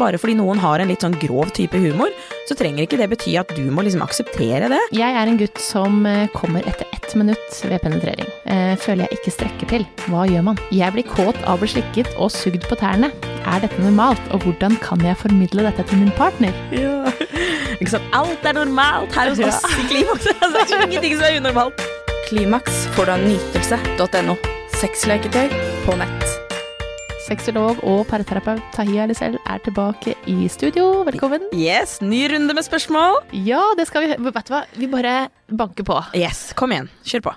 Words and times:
bare 0.00 0.20
fordi 0.20 0.36
noen 0.38 0.60
har 0.62 0.80
en 0.80 0.90
litt 0.90 1.04
sånn 1.04 1.16
grov 1.20 1.52
type 1.56 1.78
humor, 1.80 2.12
så 2.48 2.56
trenger 2.58 2.84
ikke 2.84 2.98
det 3.00 3.10
bety 3.12 3.36
at 3.40 3.50
du 3.56 3.66
må 3.74 3.84
liksom 3.86 4.04
akseptere 4.04 4.70
det. 4.72 4.80
Jeg 4.96 5.16
er 5.20 5.30
en 5.30 5.38
gutt 5.40 5.60
som 5.62 6.06
eh, 6.08 6.28
kommer 6.34 6.66
etter 6.68 6.88
ett 6.96 7.14
minutt 7.18 7.60
ved 7.68 7.82
penetrering. 7.84 8.28
Eh, 8.48 8.74
føler 8.80 9.06
jeg 9.06 9.18
ikke 9.18 9.34
strekker 9.36 9.72
til. 9.72 9.86
Hva 10.08 10.26
gjør 10.28 10.46
man? 10.50 10.60
Jeg 10.74 10.94
blir 10.94 11.06
kåt 11.08 11.38
av 11.44 11.56
å 11.56 11.62
bli 11.62 11.70
slikket 11.74 12.12
og 12.16 12.32
sugd 12.34 12.66
på 12.68 12.78
tærne. 12.80 13.12
Er 13.48 13.64
dette 13.64 13.80
normalt, 13.82 14.22
og 14.34 14.44
hvordan 14.46 14.76
kan 14.84 15.02
jeg 15.04 15.18
formidle 15.20 15.66
dette 15.68 15.86
til 15.88 16.02
min 16.04 16.14
partner? 16.18 16.54
Ja. 16.74 17.12
Liksom. 17.78 18.02
Alt 18.16 18.42
er 18.48 18.56
normalt 18.58 19.14
her 19.14 19.30
hos 19.30 19.38
oss 19.38 19.62
i 19.78 19.86
Klimaks. 19.92 20.26
Det 20.54 20.64
er 20.66 20.86
ingenting 20.88 21.14
som 21.14 21.28
er 21.28 21.38
unormalt. 21.38 21.84
Klimaks 22.28 22.86
får 22.96 23.08
du 23.08 23.14
av 23.14 23.26
nytelse.no. 23.28 24.38
Sexleketøy 24.80 25.46
på 25.86 25.98
nett. 26.02 26.17
Sexolog 27.28 27.82
og 27.84 28.06
parterapeut 28.08 28.62
Tahiya 28.72 29.02
Elisel 29.04 29.34
er 29.44 29.58
tilbake 29.60 30.14
i 30.32 30.46
studio. 30.48 31.02
Velkommen. 31.04 31.42
Yes, 31.52 31.98
ny 32.00 32.22
runde 32.32 32.54
med 32.56 32.64
spørsmål. 32.64 33.18
Ja, 33.44 33.60
det 33.76 33.84
skal 33.90 34.06
vi 34.06 34.16
Vet 34.30 34.48
du 34.48 34.52
hva, 34.54 34.62
vi 34.72 34.88
bare 34.88 35.12
banker 35.52 35.84
på. 35.84 35.98
Yes, 36.16 36.54
kom 36.56 36.72
igjen. 36.72 36.88
Kjør 37.04 37.26
på. 37.26 37.34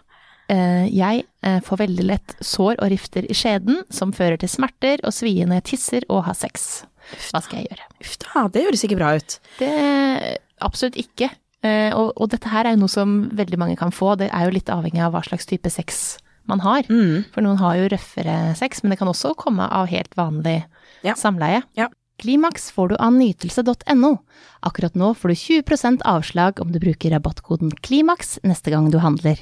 Eh, 0.55 0.87
jeg 0.95 1.25
eh, 1.43 1.59
får 1.67 1.81
veldig 1.83 2.07
lett 2.07 2.37
sår 2.39 2.77
og 2.77 2.87
rifter 2.93 3.27
i 3.27 3.35
skjeden, 3.35 3.83
som 3.91 4.15
fører 4.15 4.39
til 4.39 4.53
smerter 4.53 5.03
og 5.03 5.11
svie 5.17 5.43
når 5.43 5.59
jeg 5.59 5.67
tisser 5.73 6.07
og 6.07 6.23
har 6.29 6.39
sex. 6.39 6.85
Hva 7.27 7.43
skal 7.43 7.59
jeg 7.59 7.73
gjøre? 7.73 7.91
Uff 8.05 8.17
da, 8.23 8.47
det 8.47 8.65
høres 8.69 8.87
ikke 8.87 9.01
bra 9.01 9.11
ut. 9.19 9.39
Det 9.59 9.75
Absolutt 10.63 11.03
ikke. 11.03 11.33
Eh, 11.67 11.91
og, 11.91 12.15
og 12.15 12.31
dette 12.31 12.47
her 12.47 12.63
er 12.63 12.77
jo 12.77 12.85
noe 12.85 12.95
som 12.95 13.25
veldig 13.35 13.59
mange 13.59 13.75
kan 13.75 13.91
få. 13.91 14.15
Det 14.23 14.31
er 14.31 14.47
jo 14.47 14.55
litt 14.55 14.71
avhengig 14.71 15.03
av 15.03 15.11
hva 15.17 15.27
slags 15.27 15.51
type 15.51 15.67
sex 15.73 16.13
man 16.51 16.61
har. 16.65 16.83
Mm. 16.91 17.23
For 17.33 17.45
noen 17.45 17.57
har 17.63 17.79
jo 17.79 17.89
røffere 17.95 18.35
sex, 18.59 18.83
men 18.83 18.93
det 18.93 18.99
kan 19.01 19.09
også 19.11 19.33
komme 19.39 19.65
av 19.71 19.89
helt 19.91 20.13
vanlig 20.19 20.59
Ja. 21.07 21.15
samleie. 21.17 21.63
Ja. 21.79 21.87
Klimaks 22.21 22.69
får 22.75 22.91
du 22.91 22.95
av 23.01 23.15
nytelse.no. 23.17 24.11
Akkurat 24.61 24.93
nå 24.99 25.13
får 25.17 25.31
du 25.33 25.35
20% 25.39 26.03
avslag 26.05 26.59
om 26.61 26.71
du 26.71 26.77
bruker 26.79 27.09
rabattkoden 27.15 27.71
KLIMAKS 27.81 28.39
neste 28.45 28.69
gang 28.69 28.91
du 28.93 28.99
handler. 29.01 29.39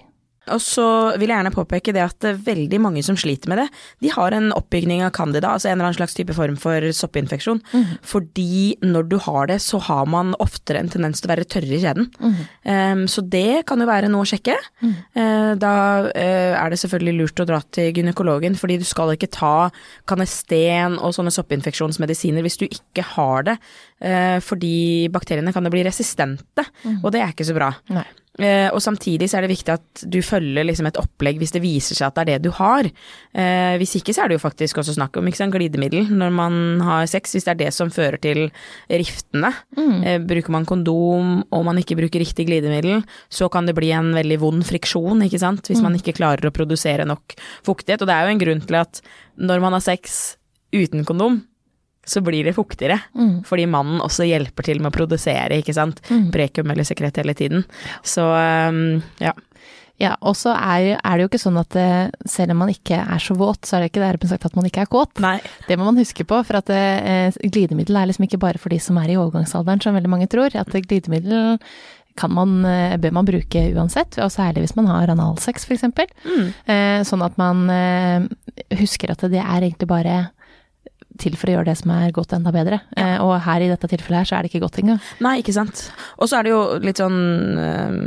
Og 0.55 0.61
så 0.63 0.87
vil 1.19 1.29
jeg 1.29 1.37
gjerne 1.37 1.53
påpeke 1.55 1.93
det 1.95 2.03
at 2.05 2.27
eh, 2.27 2.39
veldig 2.45 2.81
mange 2.83 3.03
som 3.05 3.17
sliter 3.19 3.51
med 3.51 3.63
det, 3.63 3.67
de 4.03 4.11
har 4.13 4.35
en 4.35 4.51
oppbygning 4.55 5.03
av 5.05 5.13
candida, 5.15 5.53
altså 5.53 5.69
en 5.69 5.77
eller 5.77 5.89
annen 5.89 5.99
slags 5.99 6.17
type 6.17 6.35
form 6.37 6.57
for 6.59 6.85
soppinfeksjon. 6.95 7.61
Fordi 8.05 8.77
når 8.85 9.09
du 9.11 9.17
har 9.23 9.49
det, 9.51 9.59
så 9.63 9.81
har 9.89 10.07
man 10.09 10.35
oftere 10.43 10.81
en 10.81 10.91
tendens 10.91 11.21
til 11.21 11.29
å 11.29 11.33
være 11.33 11.47
tørre 11.49 11.75
i 11.75 11.81
kjeden. 11.81 12.09
Um, 12.19 13.05
så 13.11 13.23
det 13.25 13.65
kan 13.69 13.81
jo 13.81 13.89
være 13.89 14.09
noe 14.11 14.25
å 14.25 14.29
sjekke. 14.29 14.55
Eh, 14.83 15.51
da 15.59 15.73
uh, 16.05 16.53
er 16.59 16.71
det 16.71 16.79
selvfølgelig 16.81 17.15
lurt 17.19 17.43
å 17.43 17.47
dra 17.49 17.61
til 17.75 17.91
gynekologen, 17.95 18.57
fordi 18.59 18.79
du 18.81 18.87
skal 18.87 19.13
ikke 19.15 19.31
ta 19.33 19.69
kanesten 20.09 20.97
og 20.99 21.15
sånne 21.17 21.33
soppinfeksjonsmedisiner 21.35 22.45
hvis 22.45 22.59
du 22.61 22.67
ikke 22.69 23.05
har 23.15 23.49
det. 23.51 23.59
Uh, 23.99 24.37
fordi 24.43 25.09
bakteriene 25.13 25.53
kan 25.55 25.67
bli 25.69 25.85
resistente, 25.85 26.65
og 27.03 27.11
det 27.13 27.23
er 27.23 27.35
ikke 27.35 27.47
så 27.47 27.57
bra. 27.57 27.73
Nei. 27.93 28.07
Eh, 28.39 28.69
og 28.71 28.79
samtidig 28.83 29.27
så 29.29 29.39
er 29.39 29.45
det 29.45 29.51
viktig 29.51 29.73
at 29.73 30.03
du 30.07 30.19
følger 30.23 30.67
liksom 30.67 30.87
et 30.89 30.99
opplegg 30.99 31.41
hvis 31.41 31.51
det 31.55 31.61
viser 31.63 31.97
seg 31.97 32.07
at 32.07 32.17
det 32.17 32.23
er 32.23 32.29
det 32.31 32.47
du 32.47 32.53
har. 32.55 32.87
Eh, 33.33 33.75
hvis 33.81 33.97
ikke 33.99 34.15
så 34.15 34.23
er 34.23 34.31
det 34.31 34.39
jo 34.39 34.45
faktisk 34.45 34.79
også 34.79 34.95
snakk 34.95 35.19
om 35.19 35.27
sant, 35.35 35.53
glidemiddel 35.53 36.07
når 36.09 36.33
man 36.35 36.55
har 36.85 37.09
sex, 37.11 37.35
hvis 37.35 37.47
det 37.47 37.55
er 37.55 37.61
det 37.65 37.73
som 37.75 37.91
fører 37.93 38.19
til 38.21 38.47
riftene. 38.89 39.51
Eh, 39.77 40.19
bruker 40.23 40.55
man 40.55 40.67
kondom 40.69 41.43
og 41.43 41.67
man 41.67 41.81
ikke 41.81 41.99
bruker 41.99 42.23
riktig 42.23 42.47
glidemiddel, 42.49 43.03
så 43.29 43.49
kan 43.51 43.67
det 43.67 43.75
bli 43.77 43.91
en 43.95 44.13
veldig 44.15 44.39
vond 44.41 44.65
friksjon, 44.65 45.25
ikke 45.25 45.41
sant, 45.41 45.67
hvis 45.69 45.83
man 45.83 45.97
ikke 45.97 46.15
klarer 46.17 46.49
å 46.49 46.55
produsere 46.55 47.07
nok 47.09 47.35
fuktighet. 47.67 48.01
Og 48.01 48.09
det 48.09 48.15
er 48.15 48.25
jo 48.25 48.35
en 48.35 48.43
grunn 48.45 48.65
til 48.65 48.79
at 48.79 49.03
når 49.39 49.63
man 49.63 49.75
har 49.77 49.83
sex 49.83 50.19
uten 50.75 51.05
kondom, 51.07 51.41
så 52.07 52.23
blir 52.25 52.47
det 52.47 52.55
fuktigere. 52.57 52.99
Fordi 53.45 53.67
mannen 53.69 54.01
også 54.01 54.25
hjelper 54.25 54.65
til 54.65 54.79
med 54.81 54.91
å 54.91 54.95
produsere, 54.95 55.59
ikke 55.59 55.75
sant. 55.77 56.01
Prekum 56.33 56.71
eller 56.71 56.87
sekret 56.87 57.19
hele 57.21 57.35
tiden. 57.37 57.67
Så 58.07 58.25
um, 58.25 58.99
ja. 59.21 59.35
Ja, 59.99 60.13
og 60.23 60.37
så 60.39 60.53
er, 60.55 60.93
er 60.95 61.17
det 61.17 61.25
jo 61.25 61.27
ikke 61.27 61.41
sånn 61.41 61.59
at 61.59 61.75
eh, 61.75 62.07
selv 62.23 62.53
om 62.53 62.61
man 62.63 62.69
ikke 62.71 63.01
er 63.01 63.19
så 63.19 63.35
våt, 63.35 63.67
så 63.67 63.75
er 63.75 63.83
det 63.83 63.89
ikke 63.89 64.03
dermed 64.05 64.31
sagt 64.31 64.45
at 64.47 64.55
man 64.55 64.67
ikke 64.69 64.85
er 64.85 64.91
kåt. 64.91 65.19
Nei. 65.19 65.35
Det 65.67 65.75
må 65.75 65.89
man 65.89 65.99
huske 65.99 66.23
på, 66.23 66.39
for 66.47 66.59
at 66.61 66.71
eh, 66.71 67.35
glidemiddel 67.43 67.99
er 67.99 68.07
liksom 68.07 68.23
ikke 68.29 68.39
bare 68.39 68.61
for 68.63 68.71
de 68.71 68.79
som 68.79 68.95
er 69.01 69.11
i 69.11 69.17
overgangsalderen, 69.19 69.83
som 69.83 69.97
veldig 69.99 70.11
mange 70.13 70.29
tror. 70.31 70.55
At 70.55 70.71
glidemiddel 70.71 71.59
kan 72.19 72.31
man, 72.31 72.65
eh, 72.65 72.95
bør 72.95 73.17
man 73.19 73.27
bruke 73.27 73.65
uansett, 73.75 74.15
og 74.23 74.31
særlig 74.31 74.63
hvis 74.63 74.77
man 74.79 74.87
har 74.87 75.11
analsex 75.11 75.67
f.eks. 75.67 75.83
Mm. 76.23 76.47
Eh, 76.63 76.99
sånn 77.07 77.23
at 77.25 77.35
man 77.39 77.67
eh, 77.73 78.27
husker 78.79 79.11
at 79.11 79.27
det 79.27 79.43
er 79.43 79.67
egentlig 79.67 79.91
bare 79.91 80.29
til 81.21 81.37
for 81.39 81.51
å 81.51 81.57
gjøre 81.57 81.69
det 81.71 81.77
som 81.81 81.93
er 81.95 82.15
godt 82.15 82.35
enda 82.37 82.53
bedre. 82.55 82.81
Eh, 82.97 83.17
og 83.23 83.35
her 83.45 83.65
i 83.65 83.69
dette 83.71 83.89
tilfellet 83.91 84.23
her 84.23 84.29
så 84.29 84.37
er 84.37 84.45
det 84.45 84.53
ikke 84.53 84.65
godt 84.65 84.81
engang. 84.81 84.99
Nei, 85.25 85.39
ikke 85.43 85.55
sant. 85.55 85.87
Og 86.17 86.29
så 86.31 86.39
er 86.39 86.47
det 86.47 86.53
jo 86.55 86.61
litt 86.83 87.01
sånn 87.01 87.19
um, 87.59 88.03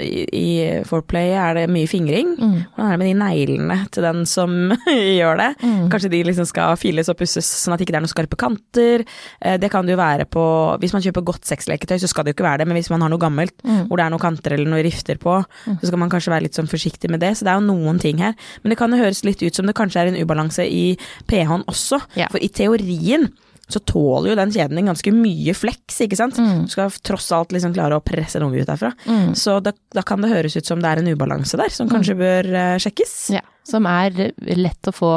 i, 0.00 0.24
I 0.32 0.46
foreplay 0.88 1.34
er 1.36 1.58
det 1.58 1.64
mye 1.72 1.88
fingring. 1.90 2.34
Hvordan 2.38 2.86
er 2.86 2.94
det 2.94 3.00
med 3.02 3.08
de 3.10 3.16
neglene 3.20 3.76
til 3.94 4.06
den 4.06 4.24
som 4.28 4.54
gjør 5.18 5.40
det? 5.40 5.48
Kanskje 5.92 6.10
de 6.14 6.22
liksom 6.28 6.48
skal 6.48 6.78
files 6.80 7.10
og 7.12 7.18
pusses 7.20 7.46
sånn 7.46 7.74
at 7.74 7.82
det 7.82 7.88
ikke 7.88 7.96
er 7.98 8.04
noen 8.04 8.12
skarpe 8.12 8.38
kanter. 8.40 9.04
Eh, 9.40 9.58
det 9.60 9.70
kan 9.72 9.86
det 9.86 9.94
jo 9.94 10.00
være 10.00 10.26
på 10.30 10.44
Hvis 10.82 10.94
man 10.96 11.04
kjøper 11.04 11.24
godt 11.28 11.44
sexleketøy, 11.48 11.98
så 12.02 12.08
skal 12.10 12.24
det 12.24 12.32
jo 12.32 12.38
ikke 12.38 12.48
være 12.48 12.62
det, 12.64 12.68
men 12.70 12.78
hvis 12.80 12.90
man 12.92 13.04
har 13.04 13.12
noe 13.12 13.20
gammelt 13.22 13.54
hvor 13.64 13.98
det 14.00 14.04
er 14.06 14.12
noen 14.12 14.22
kanter 14.22 14.54
eller 14.56 14.68
noen 14.70 14.84
rifter 14.84 15.18
på, 15.20 15.36
så 15.66 15.88
skal 15.88 16.00
man 16.00 16.10
kanskje 16.12 16.32
være 16.32 16.46
litt 16.46 16.56
sånn 16.58 16.68
forsiktig 16.70 17.10
med 17.12 17.20
det. 17.24 17.34
Så 17.36 17.46
det 17.46 17.52
er 17.52 17.60
jo 17.60 17.68
noen 17.68 18.00
ting 18.02 18.20
her. 18.22 18.34
Men 18.62 18.72
det 18.72 18.78
kan 18.80 18.92
jo 18.92 19.00
høres 19.00 19.24
litt 19.26 19.42
ut 19.44 19.56
som 19.56 19.68
det 19.68 19.76
kanskje 19.76 20.02
er 20.02 20.10
en 20.12 20.20
ubalanse 20.20 20.64
i 20.66 20.94
pH-en 21.30 21.66
også. 21.70 22.00
Ja. 22.18 22.28
For 22.32 22.42
i 22.42 22.50
teorien 22.52 23.28
så 23.68 23.80
tåler 23.80 24.30
jo 24.32 24.36
den 24.38 24.52
kjeden 24.54 24.80
en 24.80 24.90
ganske 24.92 25.12
mye 25.14 25.54
fleks, 25.56 26.00
ikke 26.04 26.18
sant. 26.18 26.36
Du 26.36 26.72
skal 26.72 26.92
tross 27.06 27.30
alt 27.34 27.54
liksom 27.54 27.74
klare 27.76 27.98
å 27.98 28.04
presse 28.04 28.38
en 28.38 28.46
unge 28.48 28.62
ut 28.62 28.68
derfra. 28.68 28.92
Så 29.38 29.58
da, 29.64 29.72
da 29.94 30.04
kan 30.06 30.24
det 30.24 30.32
høres 30.32 30.56
ut 30.58 30.68
som 30.68 30.82
det 30.82 30.90
er 30.90 31.02
en 31.02 31.10
ubalanse 31.12 31.58
der, 31.60 31.72
som 31.72 31.90
kanskje 31.90 32.18
bør 32.18 32.50
uh, 32.52 32.76
sjekkes. 32.82 33.14
Ja, 33.38 33.44
som 33.66 33.88
er 33.88 34.32
lett 34.36 34.90
å 34.90 34.94
få 34.94 35.12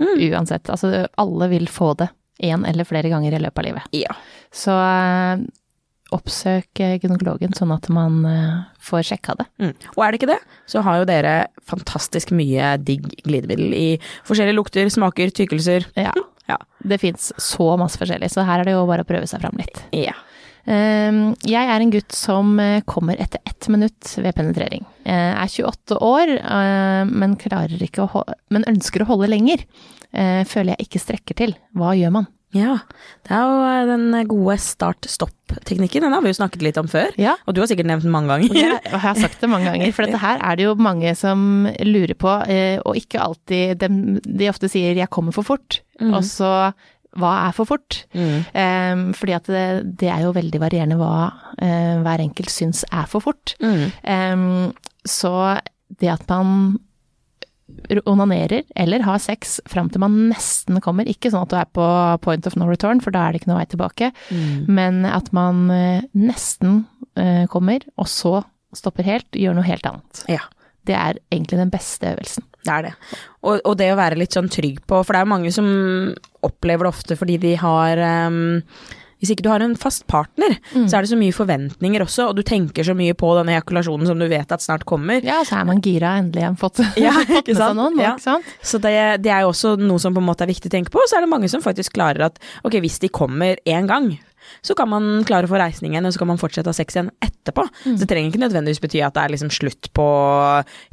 uansett. 0.00 0.70
Altså 0.72 1.06
alle 1.20 1.50
vil 1.50 1.66
få 1.70 1.92
det 1.98 2.08
én 2.40 2.62
eller 2.64 2.88
flere 2.88 3.10
ganger 3.12 3.36
i 3.36 3.42
løpet 3.42 3.60
av 3.60 3.66
livet. 3.66 3.96
Ja. 3.96 4.14
Så 4.54 4.72
uh, 4.72 5.42
oppsøk 6.14 6.80
eh, 6.82 6.96
gynekologen 7.00 7.54
sånn 7.56 7.72
at 7.74 7.86
man 7.92 8.24
eh, 8.28 8.62
får 8.82 9.04
sjekka 9.12 9.36
det. 9.38 9.46
Mm. 9.62 9.72
Og 9.94 10.02
er 10.02 10.10
det 10.10 10.20
ikke 10.20 10.30
det, 10.32 10.38
så 10.70 10.82
har 10.86 11.00
jo 11.00 11.08
dere 11.08 11.34
fantastisk 11.70 12.32
mye 12.36 12.74
digg 12.82 13.06
glidemiddel 13.22 13.74
i 13.76 13.86
forskjellige 14.28 14.58
lukter, 14.58 14.90
smaker, 14.92 15.32
tykkelser. 15.36 15.86
Ja. 15.98 16.14
Ja. 16.50 16.58
Det 16.82 16.98
fins 17.02 17.30
så 17.40 17.70
masse 17.80 18.00
forskjellig, 18.00 18.30
så 18.32 18.44
her 18.48 18.62
er 18.62 18.68
det 18.70 18.74
jo 18.76 18.86
bare 18.90 19.06
å 19.06 19.08
prøve 19.08 19.28
seg 19.30 19.42
fram 19.44 19.58
litt. 19.60 19.82
Ja. 19.96 20.16
Ehm, 20.70 21.34
Jeg 21.46 21.66
er 21.66 21.80
en 21.80 21.92
gutt 21.94 22.12
som 22.16 22.58
eh, 22.60 22.82
kommer 22.88 23.20
etter 23.20 23.40
ett 23.48 23.68
minutt 23.72 24.16
ved 24.18 24.34
penetrering. 24.36 24.84
Jeg 25.04 25.30
er 25.36 25.48
28 25.48 26.00
år, 26.04 26.34
eh, 26.38 27.04
men, 27.08 27.38
ikke 27.38 28.04
å 28.06 28.24
men 28.50 28.68
ønsker 28.68 29.04
å 29.04 29.10
holde 29.14 29.30
lenger. 29.32 29.64
Eh, 30.12 30.42
Føler 30.44 30.74
jeg 30.74 30.88
ikke 30.88 31.04
strekker 31.06 31.38
til. 31.38 31.56
Hva 31.76 31.94
gjør 31.96 32.20
man? 32.20 32.30
ja. 32.50 32.78
Det 33.26 33.34
er 33.36 33.46
jo 33.46 33.58
eh, 33.62 33.84
den 33.86 34.28
gode 34.30 34.56
start-stopp-teknikken. 34.58 36.02
Den 36.02 36.14
har 36.14 36.22
vi 36.24 36.32
jo 36.32 36.38
snakket 36.38 36.64
litt 36.66 36.80
om 36.80 36.88
før. 36.90 37.12
Ja. 37.20 37.36
Og 37.46 37.54
du 37.54 37.62
har 37.62 37.70
sikkert 37.70 37.88
nevnt 37.90 38.06
den 38.06 38.14
mange 38.14 38.30
ganger. 38.32 38.56
jeg, 38.56 38.80
jeg 38.90 39.02
har 39.04 39.18
sagt 39.18 39.40
det 39.42 39.50
mange 39.50 39.70
ganger, 39.70 39.92
for 39.94 40.06
dette 40.06 40.22
her 40.22 40.42
er 40.42 40.58
det 40.58 40.66
jo 40.66 40.74
mange 40.80 41.14
som 41.18 41.68
lurer 41.86 42.16
på, 42.18 42.32
eh, 42.50 42.80
og 42.82 42.98
ikke 42.98 43.22
alltid 43.22 43.80
De, 43.80 43.90
De 44.24 44.50
ofte 44.50 44.70
sier 44.70 44.98
'jeg 44.98 45.10
kommer 45.10 45.32
for 45.36 45.46
fort', 45.46 45.80
og 46.00 46.24
så 46.24 46.72
hva 47.18 47.30
er 47.48 47.54
for 47.56 47.66
fort? 47.66 48.04
Mm. 48.14 48.44
Um, 48.54 49.00
fordi 49.18 49.34
at 49.34 49.48
det, 49.50 49.64
det 49.98 50.10
er 50.14 50.20
jo 50.22 50.34
veldig 50.36 50.60
varierende 50.62 50.98
hva 51.00 51.14
uh, 51.58 51.96
hver 52.04 52.22
enkelt 52.22 52.52
syns 52.54 52.84
er 52.86 53.08
for 53.10 53.24
fort. 53.24 53.56
Mm. 53.58 53.88
Um, 54.06 54.44
så 55.08 55.32
det 55.98 56.12
at 56.12 56.22
man 56.30 56.78
onanerer 58.06 58.62
eller 58.76 59.02
har 59.06 59.18
sex 59.22 59.58
fram 59.70 59.90
til 59.90 60.02
man 60.02 60.16
nesten 60.30 60.80
kommer, 60.84 61.08
ikke 61.08 61.30
sånn 61.32 61.44
at 61.46 61.52
du 61.52 61.58
er 61.58 61.68
på 61.74 61.86
point 62.24 62.46
of 62.46 62.56
no 62.58 62.68
return, 62.70 63.00
for 63.02 63.14
da 63.14 63.26
er 63.26 63.32
det 63.34 63.42
ikke 63.42 63.50
noe 63.52 63.60
vei 63.60 63.68
tilbake, 63.70 64.12
Mm. 64.30 64.66
men 64.68 65.04
at 65.06 65.32
man 65.32 65.70
eh, 65.70 66.02
nesten 66.14 66.84
uh, 67.18 67.46
kommer, 67.50 67.84
og 67.96 68.06
så 68.10 68.40
stopper 68.76 69.06
helt, 69.06 69.30
gjør 69.34 69.56
noe 69.58 69.66
helt 69.66 69.86
annet. 69.86 70.24
Ja. 70.30 70.44
Det 70.86 70.94
er 70.94 71.18
egentlig 71.32 71.58
den 71.58 71.72
beste 71.72 72.14
øvelsen. 72.14 72.46
Det 72.60 72.72
er 72.74 72.88
det. 72.88 72.94
Og, 73.40 73.60
og 73.64 73.76
det 73.80 73.88
å 73.92 73.98
være 73.98 74.18
litt 74.20 74.36
sånn 74.36 74.50
trygg 74.52 74.82
på 74.84 74.98
For 75.00 75.16
det 75.16 75.20
er 75.20 75.24
jo 75.24 75.32
mange 75.32 75.52
som 75.54 75.68
opplever 76.44 76.84
det 76.84 76.92
ofte 76.92 77.16
fordi 77.16 77.38
de 77.40 77.54
har 77.60 78.00
ehm, 78.04 78.66
Hvis 79.20 79.34
ikke 79.34 79.44
du 79.44 79.50
har 79.52 79.60
en 79.64 79.76
fast 79.76 80.06
partner, 80.10 80.54
så 80.72 80.96
er 80.98 81.04
det 81.04 81.10
så 81.12 81.18
mye 81.20 81.34
forventninger 81.36 82.00
også, 82.06 82.30
og 82.30 82.38
du 82.38 82.42
tenker 82.46 82.86
så 82.86 82.94
mye 82.96 83.12
på 83.20 83.34
den 83.38 83.50
ejakulasjonen 83.52 84.08
som 84.08 84.18
du 84.20 84.26
vet 84.30 84.52
at 84.56 84.64
snart 84.64 84.86
kommer. 84.88 85.20
Ja, 85.26 85.42
så 85.44 85.58
er 85.60 85.68
man 85.68 85.82
gira, 85.84 86.14
endelig 86.22 86.46
har 86.46 86.56
fått, 86.60 86.80
Ja, 87.04 87.12
fått 87.20 87.50
med 87.52 87.60
seg 87.60 87.76
noen, 87.76 88.00
Ja. 88.00 88.14
ikke 88.16 88.26
sant? 88.26 88.48
Så 88.64 88.80
det, 88.80 88.94
det 89.26 89.30
er 89.36 89.44
jo 89.44 89.52
også 89.52 89.76
noe 89.80 90.00
som 90.02 90.16
på 90.16 90.22
en 90.24 90.28
måte 90.30 90.46
er 90.48 90.52
viktig 90.52 90.72
å 90.72 90.74
tenke 90.78 90.90
på. 90.94 91.02
Og 91.04 91.10
så 91.12 91.18
er 91.20 91.26
det 91.26 91.32
mange 91.34 91.52
som 91.52 91.62
faktisk 91.64 91.94
klarer 92.00 92.30
at 92.30 92.40
ok, 92.64 92.80
hvis 92.80 92.98
de 93.04 93.12
kommer 93.12 93.60
én 93.68 93.86
gang, 93.90 94.10
så 94.66 94.74
kan 94.74 94.88
man 94.90 95.20
klare 95.28 95.46
å 95.46 95.50
få 95.52 95.58
reisning 95.60 95.92
igjen, 95.94 96.08
og 96.08 96.14
så 96.16 96.22
kan 96.22 96.30
man 96.32 96.40
fortsette 96.40 96.66
å 96.66 96.72
ha 96.72 96.76
sex 96.80 96.96
igjen 96.96 97.10
etterpå. 97.22 97.66
Så 97.84 97.98
det 98.00 98.08
trenger 98.10 98.32
ikke 98.32 98.40
nødvendigvis 98.42 98.80
bety 98.82 99.02
at 99.04 99.14
det 99.14 99.22
er 99.26 99.34
liksom 99.36 99.52
slutt 99.54 99.90
på 99.94 100.06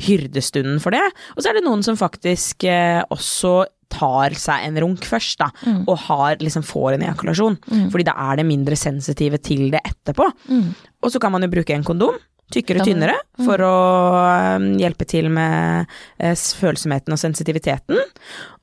hyrdestunden 0.04 0.80
for 0.84 0.94
det. 0.96 1.04
Og 1.36 1.42
så 1.44 1.50
er 1.52 1.58
det 1.58 1.66
noen 1.66 1.84
som 1.86 1.98
faktisk 2.00 2.68
eh, 2.70 3.02
også 3.14 3.56
tar 3.90 4.36
seg 4.38 4.66
en 4.68 4.80
runk 4.84 5.06
først, 5.08 5.40
da, 5.40 5.48
og 5.88 5.98
har, 6.08 6.38
liksom 6.44 6.64
får 6.68 6.96
en 6.98 7.06
ejakulasjon. 7.08 7.58
Fordi 7.94 8.06
da 8.08 8.14
er 8.30 8.42
det 8.42 8.46
mindre 8.50 8.76
sensitive 8.80 9.40
til 9.44 9.70
det 9.74 9.82
etterpå. 9.88 10.28
Og 11.04 11.14
så 11.14 11.20
kan 11.24 11.32
man 11.32 11.46
jo 11.46 11.52
bruke 11.54 11.74
en 11.76 11.86
kondom. 11.88 12.18
Tykkere, 12.48 12.80
og 12.80 12.88
tynnere, 12.88 13.16
for 13.44 13.60
å 13.60 13.72
hjelpe 14.80 15.04
til 15.04 15.26
med 15.36 15.90
eh, 16.24 16.32
følsomheten 16.32 17.12
og 17.12 17.20
sensitiviteten. 17.20 17.98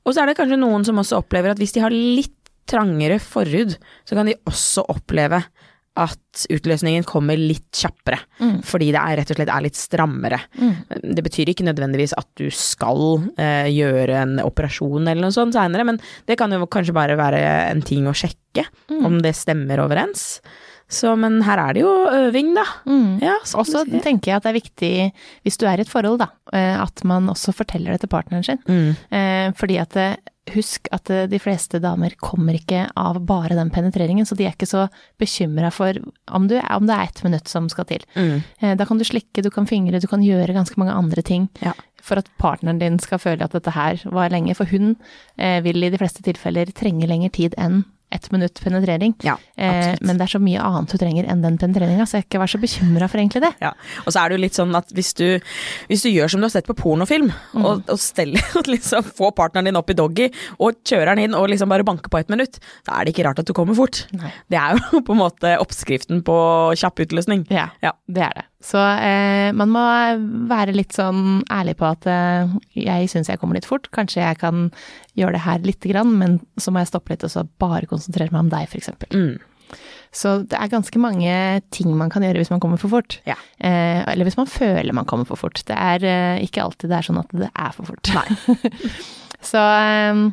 Og 0.01 0.15
så 0.15 0.23
er 0.23 0.31
det 0.31 0.37
kanskje 0.39 0.57
noen 0.57 0.81
som 0.87 0.97
også 0.97 1.19
opplever 1.21 1.53
at 1.53 1.61
hvis 1.61 1.75
de 1.75 1.83
har 1.83 1.93
litt 1.93 2.33
trangere 2.65 3.19
forhud, 3.21 3.75
så 4.09 4.17
kan 4.17 4.25
de 4.25 4.33
også 4.49 4.87
oppleve 4.89 5.43
at 5.95 6.45
utløsningen 6.51 7.05
kommer 7.07 7.39
litt 7.39 7.69
kjappere. 7.79 8.17
Mm. 8.41 8.57
Fordi 8.67 8.89
det 8.91 8.99
er 8.99 9.17
rett 9.21 9.31
og 9.31 9.37
slett 9.39 9.51
er 9.53 9.63
litt 9.63 9.79
strammere. 9.79 10.39
Det 11.01 11.23
betyr 11.23 11.51
ikke 11.53 11.67
nødvendigvis 11.69 12.13
at 12.19 12.27
du 12.35 12.49
skal 12.51 13.29
eh, 13.39 13.69
gjøre 13.71 14.17
en 14.25 14.35
operasjon 14.43 15.07
eller 15.07 15.23
noe 15.23 15.35
sånt 15.35 15.55
seinere, 15.55 15.85
men 15.87 16.01
det 16.27 16.35
kan 16.41 16.51
jo 16.51 16.67
kanskje 16.67 16.95
bare 16.97 17.15
være 17.19 17.39
en 17.71 17.81
ting 17.85 18.07
å 18.11 18.15
sjekke, 18.15 18.41
Mm. 18.87 19.01
om 19.05 19.15
det 19.19 19.33
stemmer 19.35 19.81
overens. 19.83 20.39
Så, 20.87 21.15
men 21.19 21.41
her 21.43 21.57
er 21.59 21.73
det 21.73 21.81
jo 21.81 21.89
øving, 22.07 22.53
da. 22.55 22.63
Mm. 22.87 23.17
Ja, 23.23 23.33
Og 23.57 23.65
så 23.67 23.81
tenker 23.89 24.29
jeg 24.31 24.37
at 24.37 24.43
det 24.45 24.51
er 24.51 24.59
viktig, 24.59 24.91
hvis 25.43 25.57
du 25.59 25.65
er 25.67 25.81
i 25.81 25.83
et 25.83 25.89
forhold, 25.91 26.19
da, 26.21 26.27
eh, 26.53 26.77
at 26.79 27.03
man 27.03 27.27
også 27.33 27.51
forteller 27.57 27.91
det 27.97 28.03
til 28.05 28.11
partneren 28.13 28.45
sin. 28.45 28.61
Mm. 28.69 28.95
Eh, 29.11 29.51
Fordi 29.57 29.79
at 29.81 29.97
eh, 29.97 30.15
husk 30.53 30.89
at 30.93 31.09
eh, 31.09 31.25
de 31.31 31.39
fleste 31.41 31.79
damer 31.83 32.13
kommer 32.21 32.57
ikke 32.57 32.85
av 32.99 33.17
bare 33.25 33.57
den 33.57 33.71
penetreringen, 33.73 34.27
så 34.27 34.37
de 34.37 34.45
er 34.47 34.53
ikke 34.53 34.69
så 34.69 34.85
bekymra 35.21 35.71
for 35.73 35.97
om, 36.27 36.47
du, 36.51 36.57
om 36.59 36.85
det 36.85 36.95
er 36.95 37.09
ett 37.09 37.23
minutt 37.25 37.49
som 37.51 37.69
skal 37.71 37.87
til. 37.89 38.05
Mm. 38.15 38.43
Eh, 38.59 38.75
Da 38.77 38.85
kan 38.85 39.01
du 39.01 39.05
slikke, 39.07 39.43
du 39.43 39.49
kan 39.53 39.67
fingre, 39.69 39.99
du 39.99 40.07
kan 40.11 40.23
gjøre 40.25 40.55
ganske 40.55 40.77
mange 40.81 40.93
andre 40.93 41.25
ting. 41.25 41.49
Ja. 41.65 41.73
For 42.05 42.21
at 42.21 42.29
partneren 42.37 42.79
din 42.79 42.99
skal 43.01 43.21
føle 43.21 43.43
at 43.45 43.55
dette 43.55 43.73
her 43.73 43.97
var 44.13 44.29
lenge. 44.29 44.53
For 44.55 44.69
hun 44.69 44.95
eh, 45.37 45.61
vil 45.65 45.81
i 45.83 45.89
de 45.89 45.97
fleste 45.97 46.21
tilfeller 46.25 46.69
trenge 46.77 47.07
lengre 47.09 47.33
tid 47.33 47.57
enn 47.57 47.83
ett 48.11 48.31
minutt 48.31 48.61
penetrering. 48.63 49.13
Ja, 49.23 49.37
Eh, 49.57 49.95
men 50.01 50.17
det 50.19 50.25
er 50.25 50.31
så 50.35 50.39
mye 50.43 50.59
annet 50.59 50.91
du 50.91 50.97
trenger 50.99 51.25
enn 51.31 51.41
den 51.41 51.57
penetreringa, 51.57 52.03
så 52.05 52.17
jeg 52.19 52.25
ikke 52.25 52.39
vær 52.41 52.49
så 52.51 52.59
bekymra 52.59 53.07
for 53.09 53.17
egentlig 53.21 53.41
det. 53.41 53.53
Ja, 53.61 53.69
og 54.05 54.11
så 54.11 54.19
er 54.19 54.29
det 54.29 54.35
jo 54.37 54.41
litt 54.43 54.57
sånn 54.57 54.75
at 54.75 54.89
hvis 54.91 55.13
du, 55.15 55.39
hvis 55.87 56.03
du 56.03 56.09
gjør 56.11 56.29
som 56.33 56.41
du 56.43 56.45
har 56.45 56.51
sett 56.51 56.67
på 56.67 56.75
pornofilm, 56.75 57.31
Mm. 57.55 57.63
og, 57.65 57.83
og 57.89 57.99
steller, 57.99 58.43
liksom 58.67 59.03
får 59.15 59.31
partneren 59.35 59.65
din 59.69 59.79
opp 59.79 59.89
i 59.89 59.95
doggy, 59.95 60.27
og 60.59 60.75
kjører 60.83 61.15
den 61.15 61.29
inn 61.29 61.35
og 61.39 61.47
liksom 61.49 61.69
bare 61.71 61.83
banker 61.87 62.11
på 62.11 62.19
et 62.19 62.29
minutt, 62.29 62.59
da 62.85 62.99
er 62.99 63.05
det 63.07 63.15
ikke 63.15 63.25
rart 63.29 63.39
at 63.39 63.47
du 63.47 63.53
kommer 63.53 63.75
fort. 63.75 64.05
Nei. 64.11 64.31
Det 64.51 64.59
er 64.59 64.75
jo 64.75 64.99
på 65.07 65.15
en 65.15 65.21
måte 65.23 65.55
oppskriften 65.63 66.21
på 66.27 66.35
kjapp 66.75 66.99
utløsning. 67.07 67.47
Ja, 67.49 67.69
Ja. 67.81 67.93
det 68.07 68.21
er 68.27 68.33
det. 68.41 68.45
Så 68.65 68.81
eh, 68.81 69.51
man 69.53 69.69
må 69.69 69.81
være 70.49 70.73
litt 70.73 70.95
sånn 70.97 71.43
ærlig 71.53 71.75
på 71.77 71.85
at 71.85 72.07
eh, 72.09 72.53
jeg 72.79 73.09
syns 73.11 73.29
jeg 73.29 73.41
kommer 73.41 73.59
litt 73.59 73.67
fort. 73.69 73.91
Kanskje 73.93 74.23
jeg 74.23 74.39
kan 74.41 74.69
gjøre 75.17 75.37
det 75.37 75.43
her 75.45 75.65
lite 75.67 75.91
grann, 75.91 76.15
men 76.17 76.39
så 76.57 76.73
må 76.73 76.81
jeg 76.81 76.89
stoppe 76.89 77.13
litt 77.13 77.25
og 77.27 77.33
så 77.33 77.45
bare 77.61 77.89
konsentrere 77.89 78.33
meg 78.33 78.47
om 78.47 78.53
deg, 78.53 78.65
f.eks. 78.71 78.89
Mm. 79.13 79.35
Så 80.15 80.37
det 80.47 80.57
er 80.57 80.71
ganske 80.71 81.01
mange 81.01 81.35
ting 81.75 81.91
man 81.99 82.09
kan 82.13 82.23
gjøre 82.23 82.39
hvis 82.41 82.53
man 82.53 82.61
kommer 82.63 82.79
for 82.81 82.93
fort. 82.93 83.19
Ja. 83.27 83.35
Eh, 83.59 84.01
eller 84.01 84.25
hvis 84.27 84.39
man 84.39 84.49
føler 84.49 84.95
man 84.95 85.07
kommer 85.09 85.27
for 85.29 85.39
fort. 85.39 85.61
Det 85.67 85.75
er 85.75 86.07
eh, 86.07 86.45
ikke 86.47 86.63
alltid 86.63 86.89
det 86.89 86.97
er 86.97 87.09
sånn 87.09 87.21
at 87.21 87.35
det 87.35 87.51
er 87.51 87.75
for 87.75 87.91
fort. 87.91 88.13
så 89.51 89.61
eh, 89.61 90.25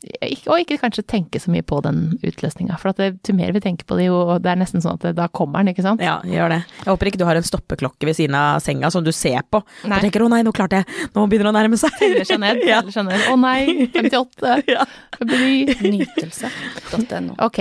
og 0.00 0.56
ikke 0.62 0.78
kanskje 0.80 1.02
tenke 1.04 1.40
så 1.42 1.50
mye 1.52 1.64
på 1.66 1.80
den 1.84 2.14
utløsninga. 2.24 2.78
For 2.80 2.90
at 2.92 3.00
det, 3.02 3.08
jo 3.28 3.34
mer 3.36 3.52
vi 3.52 3.60
tenker 3.60 3.84
på 3.84 3.98
det, 3.98 4.06
jo 4.08 4.38
det 4.40 4.48
er 4.48 4.60
nesten 4.62 4.80
sånn 4.80 4.96
at 4.96 5.04
det, 5.04 5.12
da 5.18 5.26
kommer 5.28 5.60
den, 5.60 5.74
ikke 5.74 5.84
sant? 5.84 6.00
Ja, 6.00 6.18
gjør 6.24 6.54
det. 6.54 6.60
Jeg 6.78 6.88
håper 6.88 7.10
ikke 7.10 7.20
du 7.20 7.26
har 7.28 7.36
en 7.36 7.44
stoppeklokke 7.46 8.08
ved 8.08 8.16
siden 8.16 8.36
av 8.38 8.62
senga 8.64 8.88
som 8.94 9.04
du 9.04 9.12
ser 9.12 9.44
på, 9.52 9.60
Nei. 9.84 9.98
og 9.98 10.06
tenker 10.06 10.24
'å 10.24 10.30
nei, 10.32 10.40
nå 10.46 10.54
klarte 10.56 10.80
jeg', 10.80 11.10
nå 11.14 11.26
begynner 11.28 11.50
det 11.50 11.52
å 11.52 11.58
nærme 11.60 11.76
seg. 11.80 11.92
Teller 12.00 12.24
seg 12.24 12.40
ned. 12.40 12.62
ja. 12.70 12.80
Teller 12.80 12.96
seg 12.96 13.06
ned. 13.10 13.26
Å 13.28 13.36
nei, 13.36 13.88
58, 13.92 14.56
Ja. 14.74 14.86
59. 15.20 15.90
Nytelse.no. 15.98 17.36
Ok. 17.44 17.60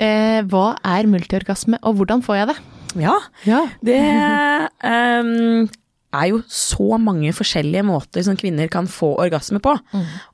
Eh, 0.00 0.40
hva 0.48 0.66
er 0.86 1.10
multiorgasme, 1.10 1.78
og 1.82 1.98
hvordan 1.98 2.22
får 2.22 2.36
jeg 2.42 2.52
det? 2.54 2.58
ja. 3.02 3.18
Ja. 3.46 3.60
Det 3.82 3.98
ehm, 4.92 5.68
er 6.16 6.30
jo 6.32 6.40
så 6.50 6.98
mange 7.00 7.32
forskjellige 7.34 7.84
måter 7.86 8.24
som 8.26 8.38
kvinner 8.38 8.70
kan 8.72 8.88
få 8.90 9.12
orgasme 9.22 9.60
på. 9.62 9.74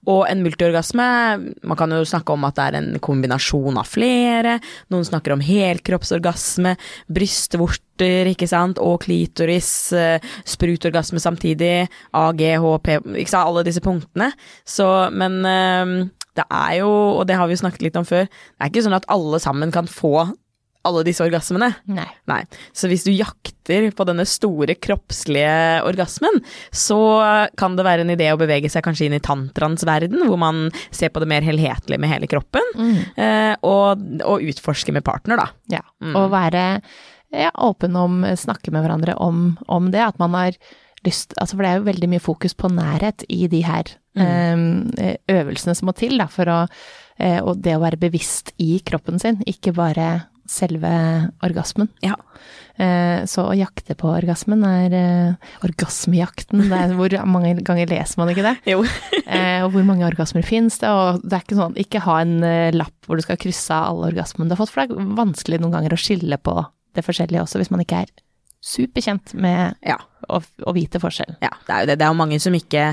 Og 0.09 0.23
en 0.29 0.43
multiorgasme, 0.45 1.07
man 1.63 1.79
kan 1.79 1.93
jo 1.93 2.05
snakke 2.09 2.33
om 2.33 2.47
at 2.49 2.57
det 2.59 2.67
er 2.67 2.79
en 2.81 3.01
kombinasjon 3.03 3.81
av 3.81 3.91
flere. 3.91 4.57
Noen 4.93 5.07
snakker 5.09 5.35
om 5.35 5.45
helkroppsorgasme, 5.45 6.77
brystvorter, 7.13 8.33
ikke 8.33 8.49
sant, 8.51 8.81
og 8.83 9.03
klitoris, 9.05 9.71
eh, 9.97 10.25
sprutorgasme 10.49 11.21
samtidig, 11.23 11.89
AGHP, 12.17 12.93
ikke 13.17 13.33
sant, 13.33 13.45
alle 13.45 13.67
disse 13.67 13.85
punktene. 13.85 14.33
Så, 14.69 14.89
men 15.13 15.43
ehm, 15.49 15.97
det 16.37 16.45
er 16.53 16.81
jo, 16.83 16.91
og 17.21 17.27
det 17.29 17.37
har 17.37 17.49
vi 17.49 17.57
jo 17.57 17.63
snakket 17.65 17.87
litt 17.89 18.01
om 18.01 18.09
før, 18.09 18.29
det 18.29 18.61
er 18.61 18.73
ikke 18.73 18.85
sånn 18.85 18.99
at 18.99 19.09
alle 19.13 19.41
sammen 19.43 19.73
kan 19.75 19.89
få 19.89 20.29
alle 20.87 21.05
disse 21.07 21.25
orgasmene. 21.25 21.73
Nei. 21.93 22.09
Nei. 22.31 22.41
Så 22.77 22.91
hvis 22.91 23.05
du 23.07 23.13
jakter 23.13 23.91
på 23.97 24.07
denne 24.09 24.27
store 24.29 24.77
kroppslige 24.79 25.83
orgasmen, 25.87 26.41
så 26.71 27.01
kan 27.59 27.77
det 27.79 27.87
være 27.87 28.07
en 28.07 28.15
idé 28.15 28.31
å 28.33 28.41
bevege 28.41 28.71
seg 28.73 28.85
kanskje 28.87 29.09
inn 29.09 29.19
i 29.19 29.23
tantraens 29.25 29.85
verden, 29.87 30.23
hvor 30.29 30.41
man 30.41 30.69
ser 30.95 31.13
på 31.13 31.23
det 31.23 31.31
mer 31.31 31.45
helhetlig 31.47 31.99
med 32.03 32.13
hele 32.13 32.31
kroppen, 32.31 32.73
eh, 33.19 33.53
og, 33.67 34.07
og 34.23 34.49
utforske 34.55 34.95
med 34.95 35.05
partner, 35.07 35.43
da. 35.43 35.51
Ja. 35.79 35.85
Og 36.15 36.31
være 36.35 36.67
ja, 37.35 37.51
åpen 37.55 37.97
om, 37.97 38.25
snakke 38.39 38.71
med 38.71 38.85
hverandre 38.85 39.17
om, 39.23 39.57
om 39.67 39.91
det, 39.91 40.03
at 40.05 40.19
man 40.23 40.35
har 40.39 40.59
lyst 41.07 41.37
altså 41.39 41.57
For 41.57 41.63
det 41.63 41.71
er 41.71 41.81
jo 41.81 41.89
veldig 41.91 42.09
mye 42.11 42.23
fokus 42.23 42.55
på 42.59 42.71
nærhet 42.73 43.23
i 43.31 43.47
de 43.51 43.61
her 43.67 43.91
eh, 44.19 45.19
øvelsene 45.31 45.75
som 45.77 45.91
må 45.91 45.95
til, 45.99 46.17
da, 46.19 46.29
for 46.33 46.51
å 46.51 46.61
eh, 46.65 47.39
Og 47.43 47.61
det 47.63 47.77
å 47.77 47.83
være 47.85 48.01
bevisst 48.01 48.55
i 48.63 48.81
kroppen 48.87 49.21
sin, 49.23 49.43
ikke 49.47 49.75
bare 49.77 50.27
selve 50.51 50.91
orgasmen. 51.45 51.89
Ja. 52.05 52.15
Eh, 52.77 53.25
Så 53.25 53.47
å 53.49 53.55
jakte 53.57 53.95
på 53.97 54.11
orgasmen 54.13 54.63
er 54.69 54.93
eh, 54.97 55.53
Orgasmejakten, 55.65 56.67
det 56.69 56.77
er, 56.77 56.93
hvor 56.99 57.15
mange 57.27 57.55
ganger 57.65 57.89
leser 57.89 58.21
man 58.21 58.33
ikke 58.33 58.45
det? 58.51 58.57
Jo. 58.73 58.83
Eh, 59.27 59.59
og 59.65 59.73
hvor 59.75 59.83
mange 59.83 60.07
orgasmer 60.07 60.45
finnes 60.47 60.77
det? 60.79 60.87
Og 60.87 61.19
det 61.27 61.35
er 61.35 61.43
ikke 61.43 61.57
sånn, 61.59 61.73
ikke 61.83 62.03
ha 62.05 62.21
en 62.23 62.37
lapp 62.77 63.09
hvor 63.09 63.19
du 63.19 63.25
skal 63.25 63.39
krysse 63.43 63.75
av 63.75 63.89
alle 63.91 64.13
orgasmene 64.13 64.47
du 64.49 64.55
har 64.55 64.61
fått, 64.61 64.71
for 64.71 64.85
det 64.87 64.95
er 64.95 65.09
vanskelig 65.19 65.59
noen 65.61 65.75
ganger 65.75 65.97
å 65.97 65.99
skille 65.99 66.39
på 66.39 66.55
det 66.95 67.03
forskjellige 67.05 67.43
også, 67.43 67.59
hvis 67.59 67.73
man 67.75 67.83
ikke 67.83 68.05
er 68.05 68.13
superkjent 68.63 69.35
med 69.35 69.75
Ja. 69.83 69.99
Å, 70.33 70.41
å 70.41 70.75
vite 70.77 71.01
forskjell. 71.03 71.37
Ja, 71.45 71.53
det 71.67 71.75
er 71.75 71.85
jo 71.85 71.91
det. 71.91 71.97
Det 72.01 72.07
er 72.07 72.13
jo 72.13 72.19
mange 72.19 72.39
som 72.43 72.55
ikke 72.57 72.87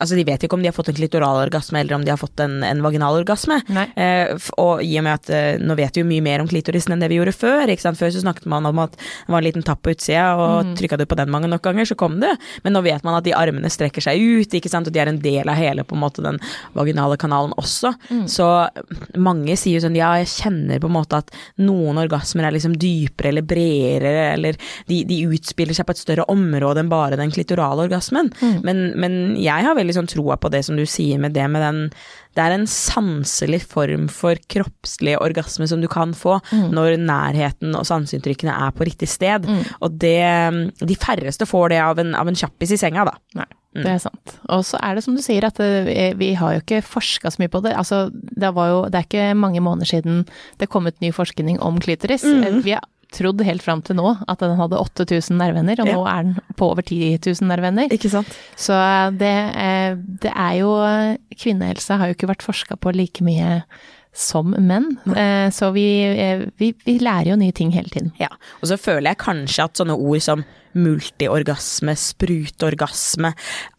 Altså, 0.00 0.16
de 0.16 0.24
vet 0.24 0.42
ikke 0.44 0.56
om 0.56 0.62
de 0.62 0.68
har 0.70 0.74
fått 0.76 0.90
en 0.92 0.96
klitoralorgasme 0.96 1.80
eller 1.80 1.96
om 1.96 2.04
de 2.04 2.12
har 2.12 2.18
fått 2.20 2.40
en, 2.42 2.60
en 2.64 2.82
vaginalorgasme. 2.84 3.58
Eh, 4.00 4.32
og 4.60 4.82
i 4.84 4.94
og 5.00 5.04
med 5.06 5.18
at 5.18 5.30
eh, 5.34 5.60
nå 5.60 5.76
vet 5.78 5.96
vi 5.96 6.02
jo 6.02 6.08
mye 6.08 6.24
mer 6.24 6.42
om 6.42 6.48
klitorisen 6.50 6.94
enn 6.94 7.02
det 7.02 7.10
vi 7.12 7.18
gjorde 7.18 7.34
før. 7.36 7.70
Ikke 7.72 7.84
sant? 7.84 7.98
Før 8.00 8.12
så 8.14 8.22
snakket 8.22 8.48
man 8.50 8.68
om 8.68 8.80
at 8.82 8.96
det 8.96 9.32
var 9.32 9.42
en 9.42 9.46
liten 9.46 9.66
tapp 9.66 9.82
på 9.84 9.94
utsida, 9.94 10.30
og 10.40 10.72
trykka 10.78 10.98
du 11.00 11.06
på 11.10 11.18
den 11.18 11.32
mange 11.32 11.50
nok 11.50 11.64
ganger, 11.66 11.88
så 11.88 11.96
kom 11.98 12.18
det. 12.22 12.32
Men 12.64 12.76
nå 12.76 12.84
vet 12.86 13.04
man 13.06 13.18
at 13.18 13.26
de 13.26 13.36
armene 13.36 13.70
strekker 13.72 14.04
seg 14.04 14.20
ut, 14.20 14.56
ikke 14.56 14.72
sant? 14.72 14.88
og 14.88 14.94
de 14.94 15.02
er 15.02 15.10
en 15.12 15.20
del 15.20 15.50
av 15.50 15.58
hele 15.58 15.84
på 15.86 15.96
en 15.96 16.02
måte 16.04 16.24
den 16.24 16.40
vaginale 16.76 17.18
kanalen 17.20 17.54
også. 17.60 17.92
Så 18.30 18.48
mange 19.20 19.56
sier 19.60 19.78
jo 19.78 19.84
sånn 19.84 19.98
ja, 19.98 20.12
jeg 20.20 20.30
kjenner 20.32 20.80
på 20.82 20.88
en 20.90 20.96
måte 20.96 21.20
at 21.20 21.32
noen 21.60 22.00
orgasmer 22.00 22.48
er 22.48 22.56
liksom 22.56 22.76
dypere 22.80 23.32
eller 23.32 23.46
bredere, 23.46 24.24
eller 24.34 24.58
de, 24.88 25.02
de 25.08 25.20
utspiller 25.28 25.76
seg 25.76 25.88
på 25.88 25.96
et 25.96 26.02
større 26.02 26.26
område 26.32 26.79
enn 26.80 26.90
bare 26.92 27.18
den 27.20 27.32
klitorale 27.34 27.86
orgasmen. 27.86 28.30
Men, 28.66 28.90
men 29.00 29.20
jeg 29.40 29.66
har 29.66 29.76
veldig 29.78 29.96
sånn 29.96 30.10
troa 30.10 30.38
på 30.40 30.50
det 30.52 30.64
som 30.66 30.78
du 30.78 30.86
sier 30.88 31.20
med 31.20 31.36
det 31.36 31.46
med 31.50 31.62
den 31.64 31.80
Det 32.36 32.42
er 32.44 32.54
en 32.54 32.66
sanselig 32.70 33.62
form 33.70 34.08
for 34.12 34.38
kroppslig 34.52 35.16
orgasme 35.18 35.66
som 35.68 35.80
du 35.82 35.88
kan 35.90 36.14
få 36.14 36.38
når 36.50 36.98
nærheten 37.02 37.74
og 37.76 37.86
sanseinntrykkene 37.88 38.54
er 38.66 38.74
på 38.76 38.86
riktig 38.86 39.08
sted. 39.10 39.48
Og 39.80 39.96
det 40.02 40.20
De 40.80 40.98
færreste 40.98 41.48
får 41.48 41.72
det 41.74 41.80
av 41.84 41.98
en, 42.02 42.14
av 42.14 42.28
en 42.28 42.38
kjappis 42.38 42.76
i 42.76 42.80
senga, 42.80 43.06
da. 43.08 43.16
Nei, 43.40 43.48
det 43.78 43.90
er 43.90 44.00
sant. 44.02 44.36
Og 44.50 44.64
så 44.66 44.78
er 44.82 44.96
det 44.96 45.04
som 45.06 45.14
du 45.14 45.22
sier, 45.22 45.44
at 45.46 45.60
eh, 45.62 46.14
vi 46.18 46.32
har 46.38 46.56
jo 46.56 46.62
ikke 46.62 46.80
forska 46.82 47.30
så 47.30 47.42
mye 47.42 47.52
på 47.52 47.62
det. 47.66 47.74
Altså, 47.78 48.08
det 48.12 48.50
var 48.56 48.70
jo 48.70 48.78
Det 48.90 48.98
er 48.98 49.06
ikke 49.06 49.34
mange 49.38 49.60
måneder 49.62 49.86
siden 49.86 50.24
det 50.58 50.70
kom 50.70 50.86
ut 50.86 51.00
ny 51.00 51.12
forskning 51.14 51.60
om 51.62 51.78
klitoris. 51.82 52.24
Mm. 52.24 52.62
Vi 52.66 52.74
har 52.74 52.86
trodd 53.14 53.42
helt 53.46 53.64
fram 53.64 53.82
til 53.86 53.98
nå 53.98 54.14
at 54.30 54.42
den 54.42 54.56
hadde 54.58 54.80
8000 54.80 55.38
nerveender, 55.40 55.82
og 55.82 55.90
nå 55.90 56.02
er 56.10 56.28
den 56.28 56.56
på 56.58 56.70
over 56.72 56.84
10 56.86 57.18
000 57.26 57.48
nerveender. 57.50 57.92
Ikke 57.94 58.12
sant? 58.12 58.34
Så 58.58 58.76
det, 59.20 59.36
eh, 59.60 59.94
det 60.24 60.34
er 60.34 60.58
jo 60.60 60.74
Kvinnehelse 61.40 61.96
har 61.96 62.10
jo 62.10 62.18
ikke 62.18 62.30
vært 62.30 62.44
forska 62.44 62.76
på 62.80 62.92
like 62.94 63.24
mye 63.24 63.62
som 64.12 64.54
menn. 64.58 64.98
Eh, 65.14 65.50
Så 65.54 65.72
vi, 65.72 66.02
eh, 66.04 66.46
vi, 66.58 66.72
vi 66.84 66.98
lærer 66.98 67.30
jo 67.32 67.36
nye 67.36 67.52
ting 67.52 67.70
hele 67.72 67.88
tiden. 67.88 68.12
Ja, 68.20 68.28
og 68.60 68.68
så 68.68 68.78
føler 68.80 69.12
jeg 69.12 69.18
kanskje 69.22 69.64
at 69.64 69.78
sånne 69.78 69.96
ord 69.98 70.20
som 70.24 70.44
multiorgasme, 70.74 71.96
sprutorgasme, 71.98 73.32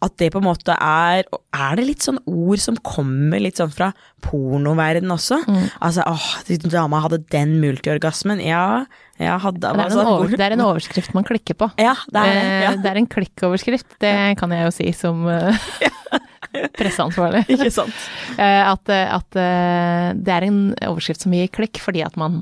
at 0.04 0.16
det 0.20 0.30
på 0.34 0.42
en 0.42 0.44
måte 0.44 0.74
er 0.76 1.24
Er 1.52 1.76
det 1.76 1.86
litt 1.86 2.04
sånn 2.04 2.18
ord 2.28 2.60
som 2.60 2.76
kommer 2.84 3.40
litt 3.40 3.56
sånn 3.60 3.72
fra 3.72 3.92
pornoverden 4.24 5.08
også? 5.12 5.40
Altså 5.80 6.04
åh, 6.06 6.26
dama 6.68 7.00
hadde 7.04 7.22
den 7.32 7.58
multiorgasmen. 7.60 8.40
Ja, 8.44 8.84
ja 9.20 9.38
hadde 9.38 9.60
Det 9.60 9.68
er, 9.72 10.04
over, 10.04 10.28
det 10.28 10.40
er 10.40 10.56
en 10.56 10.64
overskrift 10.64 11.14
man 11.14 11.24
klikker 11.24 11.54
på. 11.54 11.70
Ja, 11.80 11.94
det 12.08 12.20
er 12.20 12.32
det. 12.32 12.42
Eh, 12.42 12.62
Ja. 12.62 12.76
Det 12.82 12.90
er 12.90 12.96
en 12.96 13.06
klikkoverskrift, 13.06 13.98
det 14.00 14.38
kan 14.38 14.50
jeg 14.50 14.64
jo 14.64 14.70
si 14.70 14.92
som 14.92 15.24
presseansvarlig. 16.78 17.44
Ikke 17.52 17.72
sant. 17.74 17.94
Eh, 18.32 18.62
at, 18.64 18.88
at 18.88 19.36
eh, 19.38 20.08
det 20.16 20.32
er 20.32 20.46
en 20.46 20.60
overskrift 20.88 21.24
som 21.26 21.34
gir 21.36 21.50
klikk, 21.52 21.76
fordi 21.82 22.00
at 22.04 22.14
man 22.16 22.40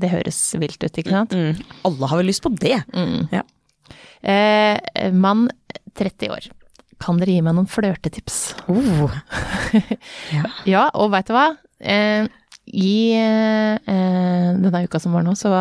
Det 0.00 0.08
høres 0.10 0.38
vilt 0.58 0.82
ut, 0.82 0.96
ikke 0.98 1.12
sant? 1.12 1.34
Mm. 1.36 1.60
Alle 1.86 2.08
har 2.10 2.18
vel 2.18 2.26
lyst 2.32 2.42
på 2.42 2.50
det. 2.58 2.80
Mm. 2.96 3.28
Ja. 3.30 3.44
Eh, 4.26 5.10
mann 5.14 5.44
30 5.98 6.32
år. 6.34 6.48
Kan 6.98 7.20
dere 7.20 7.36
gi 7.36 7.44
meg 7.44 7.54
noen 7.54 7.68
flørtetips? 7.70 8.40
Oh. 8.72 9.12
Ja, 10.66 10.88
og 10.96 11.12
veit 11.12 11.28
du 11.28 11.34
hva? 11.36 11.52
Eh, 11.78 12.26
I 12.72 13.14
eh, 13.16 14.58
denne 14.58 14.82
uka 14.84 15.00
som 15.02 15.14
var 15.16 15.24
nå, 15.26 15.34
så 15.38 15.52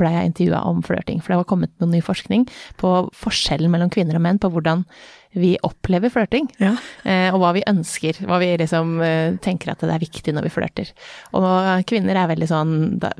ble 0.00 0.12
jeg 0.14 0.32
intervjua 0.32 0.64
om 0.68 0.82
flørting. 0.86 1.22
For 1.22 1.32
det 1.32 1.40
var 1.42 1.48
kommet 1.50 1.72
noen 1.80 1.94
ny 1.96 2.02
forskning 2.04 2.46
på 2.80 2.92
forskjellen 3.16 3.72
mellom 3.72 3.92
kvinner 3.92 4.18
og 4.18 4.24
menn 4.26 4.40
på 4.42 4.52
hvordan 4.52 4.84
vi 5.38 5.54
opplever 5.62 6.10
flørting. 6.10 6.48
Ja. 6.58 6.74
Eh, 7.04 7.28
og 7.30 7.40
hva 7.42 7.54
vi 7.54 7.66
ønsker. 7.70 8.18
Hva 8.26 8.40
vi 8.42 8.50
liksom 8.60 8.98
eh, 9.04 9.38
tenker 9.42 9.72
at 9.72 9.84
det 9.84 9.94
er 9.94 10.02
viktig 10.02 10.34
når 10.34 10.48
vi 10.48 10.54
flørter. 10.56 10.92
Og 11.38 11.86
kvinner 11.90 12.18
er 12.18 12.30
veldig 12.32 12.50
sånn 12.50 12.76
da, 13.02 13.14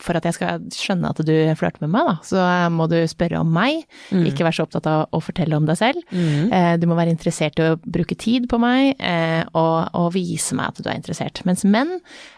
for 0.00 0.16
at 0.16 0.24
jeg 0.24 0.34
skal 0.34 0.60
skjønne 0.74 1.10
at 1.12 1.20
du 1.26 1.32
flørter 1.58 1.82
med 1.84 1.90
meg, 1.92 2.06
da, 2.08 2.14
så 2.26 2.44
må 2.72 2.88
du 2.90 2.96
spørre 3.06 3.38
om 3.40 3.50
meg. 3.52 3.84
Ikke 4.10 4.42
være 4.46 4.56
så 4.56 4.64
opptatt 4.66 4.86
av 4.90 5.06
å 5.14 5.20
fortelle 5.22 5.54
om 5.56 5.66
deg 5.68 5.76
selv. 5.78 6.00
Mm. 6.10 6.52
Eh, 6.52 6.76
Du 6.82 6.86
må 6.90 6.96
være 6.98 7.12
interessert 7.14 7.58
i 7.60 7.68
å 7.70 7.76
bruke 7.84 8.16
tid 8.18 8.48
på 8.50 8.58
meg, 8.58 8.96
eh, 8.98 9.42
og, 9.54 9.90
og 9.94 10.12
vise 10.14 10.54
meg 10.58 10.72
at 10.72 10.80
du 10.82 10.88
er 10.90 10.96
interessert. 10.98 11.42
Mens 11.46 11.62
menn 11.64 11.92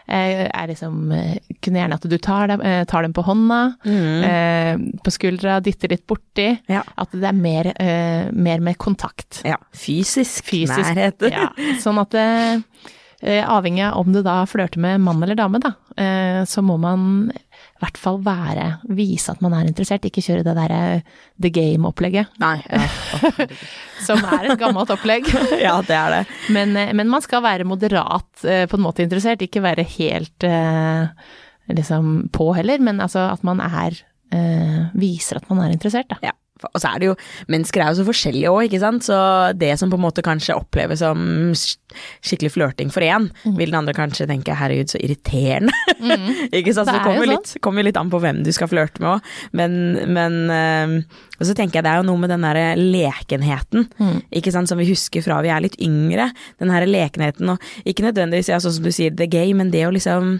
eh, 0.07 0.45
er 0.49 0.67
liksom 0.69 1.11
eh, 1.15 1.37
Kunne 1.65 1.79
gjerne 1.81 1.97
at 1.97 2.05
du 2.11 2.17
tar 2.21 2.47
dem, 2.53 2.61
eh, 2.61 2.83
tar 2.85 3.01
dem 3.07 3.13
på 3.17 3.23
hånda, 3.25 3.61
eh, 3.89 4.75
på 5.05 5.13
skuldra, 5.15 5.59
dytter 5.65 5.89
litt 5.95 6.05
borti. 6.09 6.49
Ja. 6.69 6.83
At 7.01 7.15
det 7.15 7.25
er 7.31 7.37
mer, 7.37 7.71
eh, 7.81 8.29
mer 8.31 8.59
med 8.59 8.77
kontakt. 8.77 9.41
ja. 9.45 9.57
Fysisk, 9.75 10.45
Fysisk. 10.45 10.93
nærhet. 10.95 11.25
Ja, 11.31 11.49
sånn 11.81 11.97
at 12.01 12.13
eh, 12.13 12.61
eh, 13.21 13.41
avhengig 13.49 13.83
av 13.87 13.99
om 14.01 14.11
du 14.13 14.21
da 14.25 14.43
flørter 14.49 14.77
med 14.81 15.01
mann 15.01 15.23
eller 15.23 15.35
dame, 15.39 15.59
da, 15.63 15.73
eh, 15.97 16.43
så 16.45 16.61
må 16.65 16.77
man 16.79 17.31
i 17.75 17.83
hvert 17.83 17.97
fall 17.99 18.21
være, 18.23 18.65
vise 18.95 19.33
at 19.33 19.41
man 19.43 19.53
er 19.57 19.67
interessert, 19.67 20.05
ikke 20.07 20.23
kjøre 20.23 20.45
det 20.47 20.53
derre 20.55 20.81
the 21.43 21.51
game-opplegget, 21.51 22.31
Nei. 22.39 22.57
Ja. 22.71 22.85
som 24.07 24.23
er 24.23 24.47
et 24.53 24.61
gammelt 24.61 24.93
opplegg. 24.95 25.27
ja, 25.65 25.75
det 25.83 25.97
er 25.97 26.13
det. 26.13 26.21
Men, 26.55 26.71
eh, 26.79 26.93
men 26.95 27.11
man 27.11 27.23
skal 27.25 27.43
være 27.43 27.67
moderat 27.67 28.45
eh, 28.47 28.63
på 28.71 28.79
en 28.79 28.85
måte 28.85 29.03
interessert, 29.03 29.43
ikke 29.43 29.63
være 29.65 29.83
helt 29.97 30.47
eh, 30.47 31.27
liksom 31.75 32.29
på 32.35 32.53
heller, 32.55 32.79
men 32.79 33.03
altså 33.03 33.27
at 33.33 33.43
man 33.47 33.59
er 33.65 33.99
eh, 34.31 34.81
viser 34.95 35.41
at 35.41 35.51
man 35.51 35.65
er 35.65 35.75
interessert, 35.75 36.07
da. 36.15 36.21
Ja. 36.31 36.35
Og 36.63 36.79
så 36.79 36.87
er 36.93 37.01
det 37.01 37.07
jo, 37.09 37.15
mennesker 37.51 37.83
er 37.83 37.91
jo 37.91 37.99
så 37.99 38.05
forskjellige 38.07 38.51
òg, 38.51 38.61
ikke 38.69 38.79
sant. 38.79 39.03
Så 39.03 39.17
det 39.59 39.73
som 39.79 39.91
på 39.91 39.97
en 39.99 40.05
måte 40.05 40.23
kanskje 40.25 40.55
oppleves 40.55 41.01
som 41.03 41.51
skikkelig 42.23 42.53
flørting 42.55 42.93
for 42.93 43.03
én, 43.03 43.27
vil 43.43 43.71
den 43.71 43.79
andre 43.81 43.95
kanskje 43.95 44.27
tenke 44.29 44.55
herregud, 44.55 44.93
så 44.93 45.01
irriterende. 45.03 45.75
ikke 46.57 46.73
sant. 46.75 46.87
Så 46.87 46.95
Det 46.95 47.01
er 47.01 47.05
kommer 47.05 47.25
jo 47.25 47.31
litt, 47.33 47.53
kommer 47.63 47.87
litt 47.87 47.99
an 47.99 48.11
på 48.13 48.21
hvem 48.23 48.41
du 48.47 48.51
skal 48.55 48.71
flørte 48.71 49.03
med 49.03 49.17
òg. 49.17 49.33
Men, 49.59 49.77
men 50.15 50.39
eh, 50.55 50.95
Og 51.39 51.45
så 51.49 51.55
tenker 51.57 51.79
jeg 51.79 51.85
det 51.85 51.91
er 51.91 52.01
jo 52.01 52.07
noe 52.09 52.21
med 52.21 52.29
den 52.29 52.45
der 52.45 52.79
lekenheten, 52.79 53.89
ikke 54.31 54.53
sant, 54.55 54.69
som 54.69 54.79
vi 54.79 54.89
husker 54.89 55.21
fra 55.25 55.41
vi 55.41 55.51
er 55.53 55.63
litt 55.65 55.77
yngre. 55.83 56.31
Den 56.61 56.73
her 56.73 56.85
lekenheten 56.87 57.49
og 57.55 57.61
ikke 57.85 58.05
nødvendigvis 58.07 58.49
ja, 58.49 58.59
sånn 58.59 58.77
som 58.77 58.83
du 58.83 58.91
sier, 58.91 59.15
the 59.15 59.27
gay, 59.27 59.53
men 59.53 59.71
det 59.71 59.85
å 59.87 59.93
liksom 59.93 60.39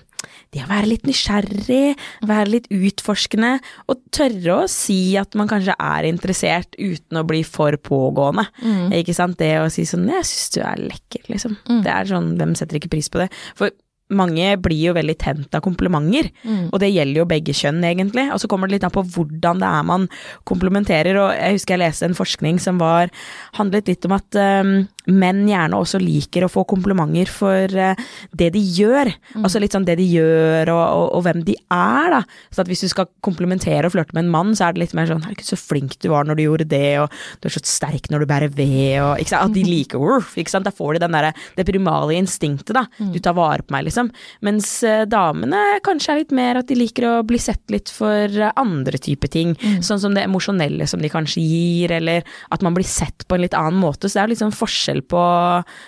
det 0.53 0.63
å 0.63 0.69
være 0.69 0.89
litt 0.89 1.05
nysgjerrig, 1.05 1.95
være 2.25 2.49
litt 2.49 2.67
utforskende, 2.73 3.59
og 3.91 4.01
tørre 4.15 4.55
å 4.63 4.67
si 4.71 5.15
at 5.19 5.35
man 5.37 5.49
kanskje 5.51 5.75
er 5.77 6.07
interessert 6.09 6.77
uten 6.79 7.19
å 7.19 7.25
bli 7.27 7.43
for 7.45 7.75
pågående. 7.77 8.47
Ikke 8.95 9.13
sant. 9.13 9.37
Det 9.37 9.51
å 9.59 9.69
si 9.69 9.83
sånn 9.85 10.07
'jeg 10.07 10.23
syns 10.23 10.49
du 10.55 10.61
er 10.61 10.77
lekker', 10.89 11.27
liksom. 11.29 11.57
Det 11.83 11.91
er 11.91 12.05
sånn, 12.05 12.37
hvem 12.37 12.55
setter 12.55 12.79
ikke 12.79 12.89
pris 12.95 13.09
på 13.09 13.19
det? 13.19 13.29
For 13.55 13.69
mange 14.13 14.51
blir 14.61 14.91
jo 14.91 14.95
veldig 14.97 15.15
tent 15.17 15.55
av 15.57 15.63
komplimenter, 15.65 16.29
og 16.69 16.79
det 16.81 16.91
gjelder 16.93 17.21
jo 17.23 17.27
begge 17.29 17.55
kjønn, 17.57 17.81
egentlig. 17.87 18.27
Og 18.33 18.41
så 18.41 18.49
kommer 18.51 18.69
det 18.69 18.77
litt 18.77 18.85
an 18.85 18.93
på 18.93 19.01
hvordan 19.15 19.63
det 19.63 19.69
er 19.69 19.87
man 19.87 20.09
komplementerer, 20.45 21.17
og 21.21 21.31
jeg 21.33 21.57
husker 21.57 21.75
jeg 21.75 21.83
leste 21.85 22.05
en 22.05 22.17
forskning 22.17 22.59
som 22.61 22.77
var 22.81 23.09
handlet 23.57 23.89
litt 23.89 24.05
om 24.05 24.13
at 24.17 24.37
um, 24.37 24.75
menn 25.11 25.43
gjerne 25.49 25.77
også 25.77 25.99
liker 26.01 26.45
å 26.45 26.51
få 26.51 26.65
komplimenter 26.69 27.29
for 27.31 27.71
uh, 27.77 27.93
det 28.35 28.51
de 28.55 28.61
gjør. 28.61 29.11
Altså 29.41 29.61
litt 29.61 29.75
sånn 29.75 29.87
det 29.87 29.97
de 29.99 30.07
gjør, 30.07 30.71
og, 30.73 30.83
og, 30.83 31.07
og 31.19 31.25
hvem 31.27 31.43
de 31.47 31.57
er, 31.73 32.09
da. 32.15 32.21
Så 32.53 32.63
at 32.63 32.71
hvis 32.71 32.85
du 32.85 32.89
skal 32.91 33.09
komplimentere 33.25 33.87
og 33.87 33.95
flørte 33.95 34.15
med 34.17 34.25
en 34.25 34.33
mann, 34.33 34.53
så 34.57 34.67
er 34.67 34.75
det 34.75 34.85
litt 34.85 34.95
mer 34.97 35.09
sånn 35.09 35.23
'herregud, 35.25 35.47
så 35.47 35.59
flink 35.59 35.97
du 36.01 36.09
var 36.13 36.27
når 36.27 36.39
du 36.39 36.43
gjorde 36.45 36.69
det', 36.71 37.03
og 37.03 37.11
'du 37.41 37.49
er 37.49 37.55
så 37.55 37.63
sterk 37.65 38.09
når 38.11 38.23
du 38.23 38.29
bærer 38.31 38.53
ved', 38.53 39.01
og 39.03 39.21
ikke 39.21 39.33
sant. 39.33 39.49
At 39.49 39.57
de 39.57 39.65
liker 39.67 40.01
Urf, 40.01 40.35
ikke 40.39 40.53
sant. 40.53 40.65
Da 40.65 40.73
får 40.73 40.95
de 40.95 41.05
den 41.05 41.15
derre 41.15 41.33
det 41.57 41.67
primale 41.67 42.15
instinktet, 42.17 42.73
da. 42.75 42.85
Du 42.99 43.19
tar 43.19 43.35
vare 43.37 43.65
på 43.65 43.75
meg, 43.75 43.85
liksom. 43.89 44.11
Mens 44.45 44.71
uh, 44.83 45.05
damene 45.09 45.79
kanskje 45.85 46.13
er 46.13 46.21
litt 46.23 46.35
mer 46.35 46.61
at 46.61 46.69
de 46.69 46.77
liker 46.79 47.07
å 47.09 47.13
bli 47.27 47.39
sett 47.41 47.63
litt 47.73 47.91
for 47.93 48.31
uh, 48.39 48.51
andre 48.59 48.97
typer 49.01 49.31
ting. 49.31 49.55
Sånn 49.85 50.01
som 50.01 50.15
det 50.15 50.25
emosjonelle 50.25 50.87
som 50.89 51.01
de 51.01 51.11
kanskje 51.11 51.43
gir, 51.43 51.93
eller 51.95 52.25
at 52.53 52.63
man 52.65 52.75
blir 52.75 52.87
sett 52.87 53.25
på 53.27 53.37
en 53.37 53.43
litt 53.45 53.57
annen 53.57 53.79
måte. 53.81 54.07
Så 54.07 54.17
det 54.17 54.23
er 54.23 54.29
jo 54.29 54.33
litt 54.33 54.43
sånn 54.43 54.55
forskjell 54.55 54.94
på, 55.03 55.21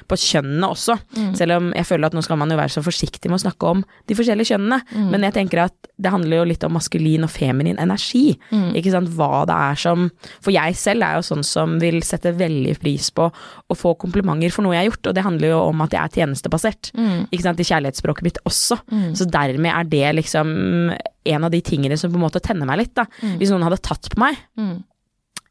på 0.08 0.16
kjønnene 0.20 0.68
også. 0.74 0.98
Selv 1.38 1.56
om 1.58 1.70
jeg 1.76 1.86
føler 1.86 2.08
at 2.10 2.14
nå 2.18 2.22
skal 2.26 2.38
man 2.42 2.50
jo 2.52 2.58
være 2.58 2.74
så 2.74 2.82
forsiktig 2.84 3.30
med 3.32 3.38
å 3.40 3.44
snakke 3.46 3.70
om 3.72 3.84
de 4.08 4.16
forskjellige 4.18 4.52
kjønnene. 4.54 4.82
Men 5.12 5.24
jeg 5.24 5.34
tenker 5.38 5.64
at 5.68 5.74
det 5.98 6.12
handler 6.14 6.38
jo 6.42 6.48
litt 6.52 6.64
om 6.68 6.74
maskulin 6.76 7.24
og 7.24 7.32
feminin 7.34 7.80
energi. 7.80 8.38
Ikke 8.76 8.92
sant. 8.94 9.10
Hva 9.18 9.46
det 9.48 9.56
er 9.56 9.76
som 9.80 10.10
For 10.44 10.52
jeg 10.52 10.76
selv 10.76 11.04
er 11.04 11.16
jo 11.18 11.24
sånn 11.26 11.44
som 11.44 11.78
vil 11.80 12.02
sette 12.04 12.34
veldig 12.38 12.76
pris 12.82 13.10
på 13.12 13.30
å 13.32 13.76
få 13.78 13.96
komplimenter 13.98 14.52
for 14.54 14.64
noe 14.66 14.76
jeg 14.76 14.84
har 14.86 14.90
gjort, 14.92 15.08
og 15.08 15.16
det 15.16 15.24
handler 15.26 15.50
jo 15.54 15.62
om 15.70 15.82
at 15.86 15.94
jeg 15.96 16.02
er 16.04 16.16
tjenestebasert. 16.22 16.92
Ikke 17.32 17.44
sant. 17.46 17.60
I 17.60 17.68
kjærlighetsspråket 17.72 18.24
mitt 18.28 18.38
også. 18.46 18.78
Så 19.18 19.26
dermed 19.30 19.72
er 19.74 19.84
det 19.90 20.16
liksom 20.22 20.92
en 21.28 21.44
av 21.44 21.52
de 21.52 21.60
tingene 21.62 21.98
som 22.00 22.12
på 22.12 22.16
en 22.16 22.24
måte 22.24 22.40
tenner 22.40 22.66
meg 22.70 22.78
litt, 22.84 22.94
da. 22.96 23.04
Hvis 23.40 23.50
noen 23.52 23.64
hadde 23.68 23.82
tatt 23.84 24.08
på 24.14 24.20
meg, 24.22 24.38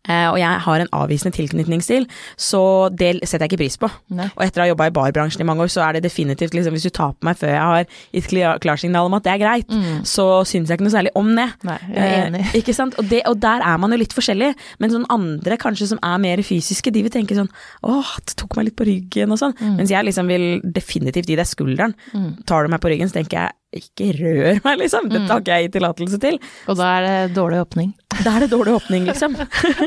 og 0.07 0.39
jeg 0.41 0.63
har 0.67 0.83
en 0.83 0.93
avvisende 0.97 1.35
tilknytningsstil, 1.37 2.07
så 2.39 2.63
det 2.95 3.13
setter 3.25 3.47
jeg 3.47 3.53
ikke 3.53 3.63
pris 3.65 3.79
på. 3.81 3.91
Nei. 4.17 4.29
Og 4.37 4.45
etter 4.47 4.63
å 4.63 4.65
ha 4.65 4.71
jobba 4.71 4.89
i 4.91 4.95
barbransjen 4.95 5.43
i 5.43 5.49
mange 5.49 5.67
år, 5.67 5.73
så 5.73 5.83
er 5.87 5.97
det 5.97 6.05
definitivt 6.07 6.55
liksom, 6.57 6.77
hvis 6.77 6.87
du 6.87 6.93
tar 6.95 7.15
på 7.17 7.27
meg 7.29 7.39
før 7.41 7.53
jeg 7.53 7.73
har 7.73 7.89
gitt 8.15 8.63
klarsignal 8.63 9.11
om 9.11 9.17
at 9.19 9.27
det 9.27 9.35
er 9.35 9.43
greit, 9.43 9.77
så 10.07 10.27
syns 10.49 10.71
jeg 10.71 10.79
ikke 10.79 10.87
noe 10.87 10.95
særlig 10.95 11.13
om 11.19 11.33
det. 11.37 11.49
Nei, 11.67 11.79
er. 11.93 12.39
Eh, 12.39 12.55
ikke 12.61 12.75
sant? 12.77 12.97
Og, 13.01 13.09
det, 13.11 13.23
og 13.31 13.39
der 13.43 13.65
er 13.67 13.83
man 13.83 13.95
jo 13.95 14.01
litt 14.01 14.15
forskjellig, 14.17 14.53
men 14.83 14.95
sånn 14.95 15.09
andre 15.13 15.59
kanskje 15.61 15.91
som 15.93 16.03
er 16.07 16.23
mer 16.23 16.43
fysiske, 16.47 16.93
de 16.95 17.05
vil 17.07 17.15
tenke 17.15 17.37
sånn 17.37 17.51
åh, 17.87 18.15
det 18.27 18.37
tok 18.41 18.57
meg 18.59 18.71
litt 18.71 18.79
på 18.79 18.87
ryggen 18.89 19.35
og 19.35 19.41
sånn, 19.43 19.57
mens 19.77 19.93
jeg 19.93 20.07
liksom 20.07 20.31
vil 20.31 20.47
definitivt 20.63 21.31
gi 21.31 21.39
deg 21.39 21.49
skulderen. 21.49 21.97
Tar 22.47 22.67
du 22.67 22.73
meg 22.73 22.83
på 22.83 22.93
ryggen, 22.93 23.11
så 23.11 23.19
tenker 23.21 23.41
jeg 23.43 23.57
ikke 23.75 24.13
rør 24.17 24.61
meg, 24.65 24.79
liksom. 24.85 25.09
Dette 25.11 25.27
har 25.31 25.43
ikke 25.43 25.59
jeg 25.61 25.73
tillatelse 25.75 26.21
til. 26.23 26.39
Og 26.71 26.79
da 26.79 26.91
er 26.99 27.07
det 27.07 27.37
dårlig 27.37 27.61
åpning. 27.65 27.93
Da 28.23 28.37
er 28.37 28.45
det 28.45 28.51
dårlig 28.55 28.77
åpning, 28.79 29.09
liksom. 29.11 29.37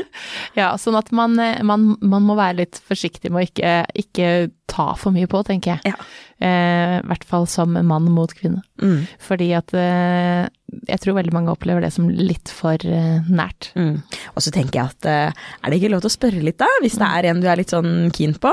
Ja, 0.58 0.72
sånn 0.80 0.98
at 0.98 1.10
man, 1.16 1.38
eh, 1.40 1.62
man, 1.66 1.94
man 2.02 2.26
må 2.26 2.36
være 2.38 2.60
litt 2.62 2.80
forsiktig 2.86 3.32
med 3.32 3.42
å 3.42 3.48
ikke, 3.48 3.74
ikke 4.02 4.30
ta 4.70 4.92
for 4.98 5.14
mye 5.14 5.28
på, 5.30 5.42
tenker 5.46 5.76
jeg. 5.76 5.92
Ja. 5.92 6.08
Eh, 6.40 6.96
I 7.00 7.06
hvert 7.10 7.26
fall 7.28 7.46
som 7.50 7.74
mann 7.74 8.08
mot 8.14 8.32
kvinne. 8.32 8.62
Mm. 8.80 9.04
Fordi 9.20 9.50
at 9.58 9.74
eh, 9.76 10.46
jeg 10.88 11.02
tror 11.02 11.16
veldig 11.18 11.34
mange 11.34 11.52
opplever 11.52 11.82
det 11.84 11.90
som 11.94 12.08
litt 12.08 12.50
for 12.54 12.80
eh, 12.86 13.26
nært. 13.28 13.70
Mm. 13.76 14.00
Og 14.34 14.44
så 14.44 14.52
tenker 14.54 14.80
jeg 14.80 14.94
at 14.94 15.08
eh, 15.10 15.44
er 15.60 15.72
det 15.72 15.80
ikke 15.80 15.92
lov 15.92 16.04
til 16.04 16.12
å 16.12 16.16
spørre 16.16 16.44
litt, 16.46 16.60
da? 16.62 16.68
Hvis 16.84 16.98
det 17.00 17.08
er 17.08 17.30
en 17.30 17.42
du 17.42 17.48
er 17.50 17.60
litt 17.60 17.74
sånn 17.74 18.10
keen 18.16 18.36
på, 18.40 18.52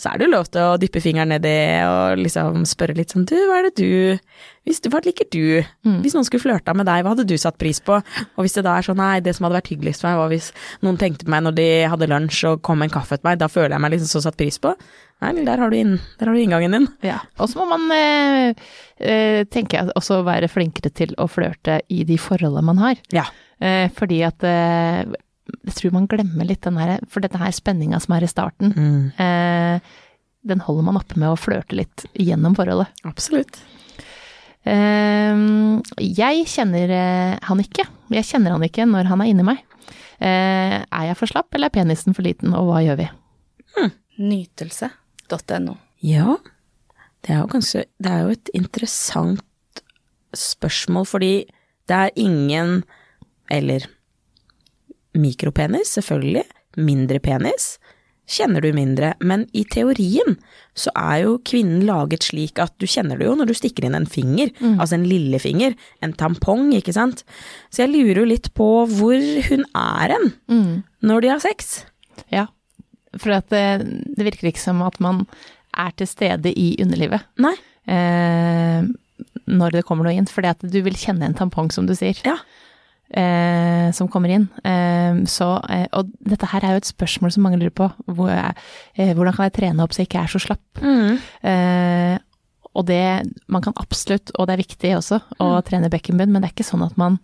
så 0.00 0.10
er 0.10 0.18
det 0.18 0.28
jo 0.28 0.34
lov 0.34 0.50
til 0.50 0.64
å 0.64 0.78
dyppe 0.80 1.02
fingeren 1.04 1.34
nedi 1.34 1.56
og 1.86 2.22
liksom 2.24 2.64
spørre 2.68 2.96
litt 2.98 3.14
sånn 3.14 3.28
du, 3.28 3.36
hva 3.48 3.60
er 3.60 3.68
det 3.70 3.76
du 3.82 4.26
hvis 4.68 4.82
du, 4.84 4.90
Hva 4.92 5.00
liker 5.00 5.24
du? 5.32 5.64
Hvis 6.02 6.12
noen 6.12 6.26
skulle 6.28 6.44
flørta 6.44 6.74
med 6.76 6.84
deg, 6.84 7.00
hva 7.00 7.14
hadde 7.14 7.24
du 7.24 7.38
satt 7.40 7.56
pris 7.56 7.78
på? 7.80 7.94
Og 8.36 8.44
hvis 8.44 8.58
det 8.58 8.66
da 8.66 8.74
er 8.76 8.84
sånn 8.84 8.98
nei, 9.00 9.22
det 9.24 9.32
som 9.36 9.46
hadde 9.46 9.56
vært 9.56 9.70
hyggeligst 9.72 10.04
for 10.04 10.10
meg, 10.10 10.18
var 10.20 10.32
hvis 10.34 10.50
noen 10.84 10.98
tenkte 11.00 11.24
på 11.24 11.32
meg 11.32 11.46
når 11.46 11.56
de 11.56 11.68
hadde 11.88 12.08
lunsj 12.12 12.42
og 12.50 12.60
kom 12.66 12.84
en 12.84 12.92
kaffe 12.92 13.16
til 13.16 13.24
meg, 13.30 13.38
da 13.40 13.48
føler 13.48 13.78
jeg 13.78 13.84
meg 13.84 13.94
liksom 13.94 14.10
så 14.12 14.26
satt 14.26 14.36
pris 14.36 14.60
på. 14.60 14.74
Nei, 15.20 15.32
der 15.44 15.58
har 15.58 15.70
du, 15.72 15.74
inn, 15.76 15.96
der 16.20 16.28
har 16.30 16.34
du 16.36 16.40
inngangen 16.40 16.70
din. 16.76 16.84
Ja. 17.02 17.16
Og 17.42 17.48
så 17.50 17.58
må 17.58 17.66
man, 17.72 17.88
eh, 17.90 18.52
eh, 19.02 19.40
tenker 19.50 19.80
jeg, 19.80 19.92
også 19.98 20.20
være 20.26 20.46
flinkere 20.52 20.92
til 20.94 21.14
å 21.18 21.26
flørte 21.26 21.80
i 21.90 22.04
de 22.06 22.16
forholdene 22.22 22.62
man 22.68 22.78
har. 22.78 23.00
Ja. 23.10 23.24
Eh, 23.58 23.88
fordi 23.96 24.20
at 24.22 24.44
eh, 24.46 25.02
jeg 25.66 25.74
tror 25.74 25.96
man 25.96 26.06
glemmer 26.06 26.46
litt 26.46 26.62
den 26.62 26.78
her, 26.78 27.00
for 27.10 27.24
dette 27.24 27.40
her 27.40 27.50
spenninga 27.56 27.98
som 28.04 28.14
er 28.14 28.22
i 28.28 28.30
starten, 28.30 28.70
Mm. 28.76 29.10
eh, 29.18 29.80
den 30.48 30.60
holder 30.62 30.84
man 30.86 30.96
oppe 31.00 31.18
med 31.18 31.32
å 31.32 31.36
flørte 31.40 31.74
litt 31.74 32.04
gjennom 32.14 32.54
forholdet. 32.56 32.86
Absolutt. 33.04 33.58
Eh, 34.68 35.34
jeg 36.04 36.46
kjenner 36.46 36.90
eh, 36.94 37.38
han 37.48 37.58
ikke. 37.62 37.88
Jeg 38.14 38.24
kjenner 38.28 38.54
han 38.54 38.62
ikke 38.66 38.86
når 38.88 39.10
han 39.10 39.20
er 39.24 39.32
inni 39.32 39.46
meg. 39.46 39.64
Eh, 40.20 40.78
er 40.84 41.08
jeg 41.10 41.18
for 41.18 41.26
slapp, 41.30 41.50
eller 41.54 41.70
er 41.72 41.76
penisen 41.80 42.14
for 42.14 42.22
liten, 42.26 42.54
og 42.54 42.70
hva 42.70 42.80
gjør 42.86 43.02
vi? 43.02 43.08
Nytelse.no. 45.28 45.76
Ja, 46.00 46.36
det 47.26 47.30
er 47.34 47.40
jo 47.42 47.46
ganske 47.52 47.84
Det 47.98 48.10
er 48.12 48.20
jo 48.22 48.28
et 48.36 48.50
interessant 48.54 49.42
spørsmål, 50.34 51.06
fordi 51.06 51.32
det 51.88 51.96
er 51.96 52.10
ingen 52.16 52.82
Eller 53.50 53.86
mikropenis, 55.16 55.88
selvfølgelig. 55.98 56.44
Mindre 56.76 57.18
penis. 57.18 57.78
kjenner 58.28 58.60
du 58.60 58.72
mindre, 58.76 59.14
men 59.24 59.46
i 59.56 59.62
teorien 59.64 60.34
så 60.76 60.90
er 60.94 61.22
jo 61.22 61.38
kvinnen 61.48 61.86
laget 61.88 62.26
slik 62.28 62.58
at 62.60 62.74
du 62.78 62.84
kjenner 62.84 63.16
det 63.16 63.24
jo 63.24 63.32
når 63.34 63.46
du 63.48 63.54
stikker 63.56 63.86
inn 63.88 63.94
en 63.96 64.04
finger, 64.06 64.50
altså 64.76 64.98
en 64.98 65.06
lillefinger, 65.08 65.72
en 66.04 66.12
tampong, 66.12 66.74
ikke 66.76 66.92
sant. 66.92 67.24
Så 67.72 67.86
jeg 67.86 67.94
lurer 67.94 68.20
jo 68.20 68.26
litt 68.28 68.50
på 68.52 68.66
hvor 68.84 69.16
hun 69.48 69.64
er 69.74 70.12
hen 70.12 70.32
Mm. 70.46 70.84
når 71.02 71.20
de 71.24 71.28
har 71.32 71.38
sex. 71.40 71.86
Ja. 72.30 72.46
For 73.16 73.32
at 73.32 73.48
det, 73.48 73.64
det 74.18 74.26
virker 74.26 74.50
ikke 74.50 74.60
som 74.60 74.82
at 74.84 74.98
man 75.00 75.24
er 75.78 75.90
til 75.96 76.06
stede 76.10 76.50
i 76.52 76.74
underlivet 76.82 77.22
Nei. 77.40 77.54
eh, 77.88 78.82
når 79.48 79.72
det 79.78 79.84
kommer 79.88 80.04
noe 80.04 80.16
inn. 80.18 80.26
Fordi 80.28 80.50
at 80.50 80.60
du 80.64 80.80
vil 80.84 80.96
kjenne 80.98 81.24
en 81.28 81.34
tampong, 81.38 81.70
som 81.72 81.86
du 81.88 81.94
sier, 81.96 82.18
Ja. 82.26 82.36
eh, 83.10 83.90
som 83.96 84.08
kommer 84.12 84.28
inn. 84.34 84.48
Eh, 84.64 85.24
så, 85.30 85.48
eh, 85.70 85.86
og 85.96 86.10
dette 86.20 86.46
her 86.52 86.64
er 86.64 86.76
jo 86.76 86.82
et 86.82 86.90
spørsmål 86.92 87.32
som 87.32 87.42
mange 87.46 87.58
lurer 87.62 87.72
på. 87.74 87.88
Hvor, 88.12 88.28
eh, 88.30 89.14
hvordan 89.14 89.34
kan 89.36 89.48
jeg 89.48 89.56
trene 89.60 89.82
opp 89.82 89.92
så 89.96 90.02
jeg 90.04 90.08
ikke 90.10 90.22
er 90.24 90.32
så 90.34 90.42
slapp? 90.44 90.82
Eh, 91.42 92.18
og 92.76 92.86
det 92.86 93.24
Man 93.48 93.62
kan 93.62 93.72
absolutt, 93.80 94.30
og 94.38 94.46
det 94.46 94.54
er 94.58 94.62
viktig 94.64 94.90
også, 94.98 95.22
å 95.40 95.62
trene 95.64 95.88
bekkenbunn, 95.90 96.30
men 96.30 96.42
det 96.42 96.50
er 96.50 96.54
ikke 96.54 96.68
sånn 96.70 96.84
at 96.84 96.96
man 97.00 97.18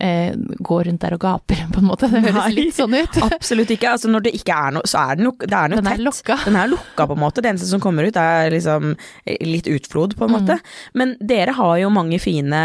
eh, 0.00 0.32
går 0.58 0.84
rundt 0.88 1.00
der 1.02 1.16
og 1.16 1.20
gaper, 1.20 1.64
på 1.74 1.82
en 1.82 1.88
måte. 1.88 2.08
Det 2.12 2.22
høres 2.22 2.38
Nei. 2.38 2.52
litt 2.56 2.76
sånn 2.76 2.96
ut. 2.96 3.18
Absolutt 3.28 3.72
ikke. 3.74 3.90
Altså 3.92 4.10
når 4.12 4.26
det 4.28 4.34
ikke 4.38 4.56
er 4.56 4.76
noe, 4.78 4.88
så 4.88 5.02
er 5.04 5.18
den 5.20 5.28
jo, 5.30 5.34
det 5.42 5.52
er 5.58 5.74
Den 5.74 5.82
er 5.86 5.96
tett. 5.96 6.04
lukka. 6.06 6.38
Den 6.46 6.58
er 6.60 6.70
lukka, 6.72 7.06
på 7.10 7.16
en 7.16 7.22
måte. 7.22 7.44
Det 7.44 7.52
eneste 7.52 7.70
som 7.70 7.82
kommer 7.82 8.08
ut, 8.08 8.16
er 8.16 8.50
liksom 8.54 8.92
litt 9.46 9.70
utflod, 9.70 10.16
på 10.18 10.28
en 10.28 10.34
måte. 10.36 10.58
Men 10.98 11.16
dere 11.20 11.54
har 11.56 11.76
jo 11.82 11.90
mange 11.92 12.18
fine 12.22 12.62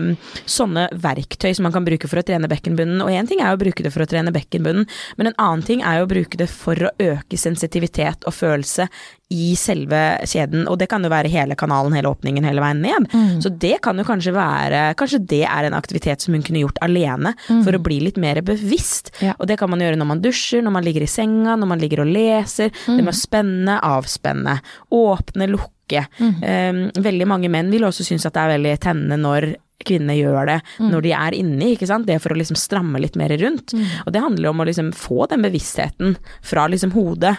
um, 0.00 0.10
sånne 0.48 0.88
verktøy 1.02 1.52
som 1.56 1.66
man 1.68 1.74
kan 1.74 1.86
bruke 1.86 2.08
for 2.10 2.20
å 2.22 2.26
trene 2.26 2.50
bekkenbunnen. 2.50 3.02
Og 3.04 3.12
én 3.14 3.28
ting 3.30 3.42
er 3.44 3.54
å 3.54 3.60
bruke 3.60 3.84
det 3.86 3.92
for 3.94 4.04
å 4.04 4.10
trene 4.10 4.32
bekkenbunnen, 4.34 4.86
men 5.18 5.30
en 5.30 5.38
annen 5.38 5.66
ting 5.66 5.84
er 5.86 6.00
jo 6.00 6.08
å 6.08 6.12
bruke 6.12 6.40
det 6.40 6.48
for 6.52 6.78
å 6.88 6.92
øke 7.00 7.38
sensitivitet 7.40 8.26
og 8.28 8.34
følelse 8.36 8.88
i 9.30 9.52
selve 9.58 9.98
kjeden, 10.26 10.64
og 10.66 10.80
det 10.80 10.88
kan 10.90 11.04
jo 11.06 11.10
være 11.12 11.30
hele 11.30 11.54
kanalen, 11.58 11.94
hele 11.94 12.10
åpningen, 12.10 12.46
hele 12.46 12.62
veien 12.64 12.80
ned. 12.82 13.06
Så 13.44 13.52
det 13.62 13.76
kan 13.84 13.98
jo 14.00 14.06
kanskje 14.06 14.34
være 14.34 14.80
Kanskje 14.98 15.20
det 15.30 15.44
er 15.46 15.68
en 15.68 15.76
aktivitet 15.76 16.24
som 16.24 16.34
hun 16.34 16.42
kunne 16.46 16.64
gjort 16.64 16.80
alene, 16.82 17.34
for 17.46 17.76
å 17.76 17.82
bli 17.82 18.00
litt 18.02 18.18
mer 18.20 18.40
bevisst. 18.46 19.12
Ja. 19.22 19.36
Og 19.38 19.46
det 19.46 19.60
kan 19.60 19.70
man 19.70 19.82
gjøre 19.84 19.98
når 20.00 20.08
man 20.10 20.22
dusjer, 20.24 20.64
når 20.66 20.74
man 20.74 20.86
ligger 20.86 21.06
i 21.06 21.10
senga, 21.10 21.54
når 21.54 21.70
man 21.70 21.82
ligger 21.82 22.02
og 22.02 22.10
leser. 22.10 22.74
Det 22.86 22.98
med 22.98 23.12
å 23.14 23.16
spenne, 23.16 23.78
avspenne, 23.86 24.58
åpne, 24.98 25.50
lukke. 25.54 26.04
Um, 26.20 26.84
veldig 27.02 27.26
mange 27.30 27.50
menn 27.52 27.70
vil 27.72 27.86
også 27.86 28.06
synes 28.06 28.26
at 28.26 28.34
det 28.34 28.42
er 28.42 28.54
veldig 28.56 28.76
tennende 28.82 29.18
når 29.20 29.52
kvinnene 29.80 30.18
gjør 30.18 30.44
det 30.50 30.58
når 30.90 31.04
de 31.06 31.12
er 31.16 31.36
inni, 31.38 31.70
ikke 31.74 31.88
sant. 31.88 32.06
Det 32.08 32.18
er 32.18 32.22
for 32.22 32.34
å 32.34 32.38
liksom 32.38 32.58
stramme 32.58 33.00
litt 33.00 33.16
mer 33.20 33.32
rundt. 33.40 33.72
Og 34.04 34.12
det 34.12 34.26
handler 34.26 34.50
om 34.50 34.60
å 34.60 34.68
liksom 34.68 34.90
få 34.96 35.24
den 35.30 35.46
bevisstheten 35.46 36.18
fra 36.42 36.66
liksom 36.70 36.92
hodet 36.98 37.38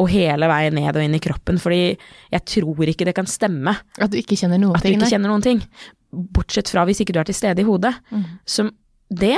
og 0.00 0.08
hele 0.08 0.48
veien 0.48 0.74
ned 0.78 0.96
og 0.96 1.02
inn 1.04 1.14
i 1.18 1.20
kroppen, 1.22 1.58
fordi 1.60 1.80
jeg 2.32 2.44
tror 2.48 2.88
ikke 2.88 3.04
det 3.08 3.14
kan 3.18 3.28
stemme 3.28 3.74
At 4.00 4.10
du 4.12 4.16
ikke 4.20 4.38
kjenner 4.40 4.60
noen 4.62 4.76
at 4.78 4.82
du 4.82 4.88
ting. 4.88 4.96
ikke 5.00 5.10
kjenner 5.12 5.28
noen 5.34 5.44
ting. 5.44 5.60
Bortsett 6.10 6.70
fra 6.72 6.86
hvis 6.88 7.02
ikke 7.04 7.12
du 7.14 7.20
er 7.20 7.28
til 7.28 7.36
stede 7.36 7.60
i 7.62 7.66
hodet. 7.68 7.92
Så 8.48 8.70
det 9.10 9.36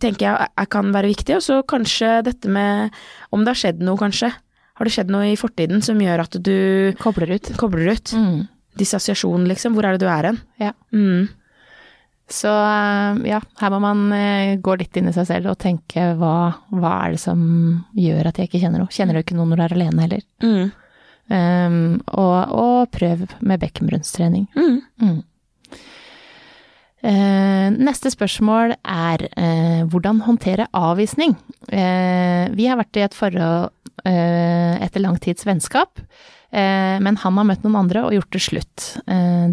tenker 0.00 0.26
jeg 0.28 0.48
jeg 0.62 0.70
kan 0.72 0.92
være 0.94 1.10
viktig. 1.10 1.34
Og 1.36 1.42
så 1.44 1.58
kanskje 1.68 2.22
dette 2.28 2.48
med 2.48 2.94
om 3.34 3.42
det 3.44 3.52
har 3.52 3.60
skjedd 3.64 3.82
noe, 3.84 3.98
kanskje. 4.00 4.30
Har 4.78 4.88
det 4.88 4.94
skjedd 4.94 5.10
noe 5.12 5.26
i 5.32 5.36
fortiden 5.36 5.82
som 5.84 5.98
gjør 6.00 6.22
at 6.24 6.38
du 6.40 6.94
Kobler 7.02 7.34
ut. 7.36 7.50
kobler 7.60 7.90
ut? 7.92 8.14
Mm. 8.16 8.46
Dissosiasjon, 8.80 9.44
liksom. 9.50 9.74
Hvor 9.76 9.84
er 9.90 9.98
det 9.98 10.06
du 10.06 10.08
er 10.08 10.30
hen? 10.30 10.38
Ja. 10.62 10.70
Mm. 10.94 11.26
Så 12.30 12.50
eh, 12.50 13.30
ja, 13.30 13.40
her 13.60 13.72
må 13.74 13.80
man 13.82 14.04
eh, 14.14 14.56
gå 14.62 14.76
litt 14.78 14.96
inn 14.96 15.10
i 15.10 15.14
seg 15.14 15.26
selv 15.28 15.52
og 15.52 15.58
tenke 15.62 16.12
hva, 16.18 16.52
hva 16.70 16.92
er 17.04 17.16
det 17.16 17.22
som 17.24 17.40
gjør 17.98 18.30
at 18.30 18.38
jeg 18.38 18.50
ikke 18.50 18.62
kjenner 18.62 18.84
noe. 18.84 18.94
Kjenner 18.94 19.18
du 19.18 19.24
ikke 19.24 19.38
noe 19.38 19.50
når 19.50 19.58
du 19.60 19.64
er 19.66 19.74
alene 19.78 20.06
heller? 20.06 20.22
Mm. 20.44 20.70
Um, 21.30 21.82
og, 22.18 22.38
og 22.58 22.78
prøv 22.94 23.26
med 23.38 23.60
bekkenbrunstrening. 23.62 24.48
Mm. 24.56 24.80
Mm. 25.02 25.18
Uh, 27.00 27.68
neste 27.80 28.10
spørsmål 28.12 28.74
er 28.82 29.22
uh, 29.30 29.82
hvordan 29.90 30.24
håndtere 30.26 30.66
avvisning. 30.76 31.36
Uh, 31.70 32.50
vi 32.54 32.66
har 32.66 32.80
vært 32.80 32.98
i 32.98 33.06
et 33.06 33.16
forhold 33.16 33.70
etter 34.00 35.02
lang 35.02 35.18
tids 35.20 35.44
vennskap, 35.44 35.98
men 36.56 37.18
han 37.20 37.36
har 37.36 37.44
møtt 37.44 37.66
noen 37.66 37.82
andre 37.82 38.00
og 38.06 38.14
gjort 38.14 38.30
det 38.32 38.40
slutt. 38.40 38.84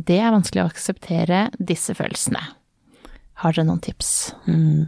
Det 0.08 0.20
er 0.24 0.32
vanskelig 0.32 0.62
å 0.64 0.70
akseptere 0.70 1.42
disse 1.60 1.92
følelsene. 1.98 2.40
Har 3.44 3.56
dere 3.56 3.68
noen 3.68 3.82
tips? 3.84 4.12
Mm. 4.48 4.88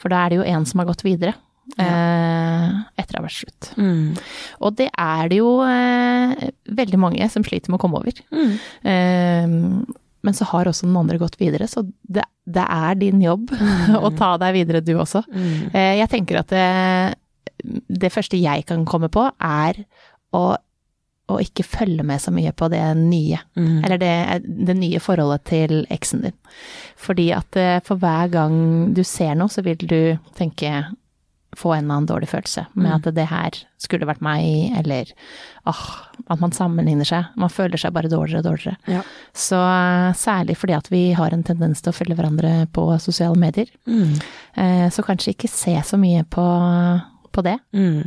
For 0.00 0.12
da 0.12 0.24
er 0.24 0.32
det 0.32 0.40
jo 0.40 0.46
en 0.54 0.66
som 0.68 0.82
har 0.82 0.90
gått 0.90 1.06
videre. 1.06 1.36
Ja. 1.80 2.84
etter 3.00 3.14
det 3.14 3.16
har 3.16 3.24
vært 3.24 3.38
slutt. 3.38 3.68
Mm. 3.80 4.18
Og 4.60 4.74
det 4.76 4.90
er 5.00 5.30
det 5.32 5.38
jo 5.38 5.52
eh, 5.64 6.50
veldig 6.76 6.98
mange 7.00 7.28
som 7.32 7.44
sliter 7.46 7.72
med 7.72 7.78
å 7.78 7.82
komme 7.82 8.02
over. 8.02 8.20
Mm. 8.34 8.50
Eh, 8.92 9.54
men 10.24 10.36
så 10.36 10.46
har 10.52 10.68
også 10.68 10.86
den 10.86 10.96
andre 10.96 11.18
gått 11.20 11.38
videre, 11.40 11.68
så 11.68 11.82
det, 11.84 12.24
det 12.44 12.64
er 12.64 13.00
din 13.00 13.20
jobb 13.24 13.52
å 14.06 14.12
ta 14.16 14.34
deg 14.40 14.58
videre 14.60 14.84
du 14.84 14.94
også. 14.96 15.24
Mm. 15.28 15.72
Eh, 15.72 15.94
jeg 16.00 16.10
tenker 16.12 16.40
at 16.40 16.52
det, 16.52 16.68
det 18.04 18.12
første 18.12 18.40
jeg 18.40 18.64
kan 18.68 18.86
komme 18.88 19.10
på, 19.12 19.26
er 19.40 19.84
å, 20.36 20.46
å 21.32 21.38
ikke 21.40 21.64
følge 21.64 22.04
med 22.04 22.20
så 22.20 22.30
mye 22.34 22.50
på 22.52 22.66
det 22.68 22.82
nye. 23.00 23.38
Mm. 23.56 23.78
Eller 23.84 23.98
det, 24.02 24.14
det 24.68 24.74
nye 24.76 25.00
forholdet 25.00 25.44
til 25.48 25.86
eksen 25.94 26.20
din. 26.26 26.34
Fordi 27.00 27.30
at 27.32 27.56
eh, 27.56 27.78
for 27.86 27.96
hver 28.02 28.28
gang 28.34 28.58
du 28.94 29.00
ser 29.08 29.32
noe, 29.40 29.48
så 29.48 29.64
vil 29.64 29.80
du 29.80 30.18
tenke 30.36 30.84
få 31.54 31.70
en 31.70 31.84
eller 31.84 31.94
annen 31.94 32.06
dårlig 32.10 32.26
følelse 32.32 32.64
med 32.74 32.90
Mm. 32.90 32.94
at 32.96 33.14
det 33.14 33.24
her 33.30 33.56
skulle 33.78 34.08
vært 34.08 34.20
meg, 34.26 34.72
eller 34.80 35.12
åh, 35.70 35.82
at 36.28 36.40
man 36.42 36.50
sammenligner 36.52 37.06
seg. 37.06 37.28
Man 37.38 37.48
føler 37.48 37.78
seg 37.78 37.92
bare 37.94 38.10
dårligere 38.10 38.42
og 38.42 38.48
dårligere. 38.48 38.76
Ja. 38.90 39.02
Så 39.32 39.60
eh, 39.62 40.10
særlig 40.18 40.56
fordi 40.58 40.74
at 40.74 40.90
vi 40.90 41.04
har 41.14 41.30
en 41.32 41.44
tendens 41.46 41.80
til 41.80 41.92
å 41.92 41.96
følge 41.96 42.16
hverandre 42.18 42.66
på 42.74 42.88
sosiale 43.00 43.38
medier. 43.38 43.70
Mm. 43.86 44.18
Eh, 44.58 44.88
Så 44.90 45.06
kanskje 45.06 45.30
ikke 45.36 45.48
se 45.48 45.76
så 45.86 45.96
mye 45.96 46.24
på, 46.26 46.44
på 47.32 47.46
det. 47.46 47.56
Mm. 47.72 48.02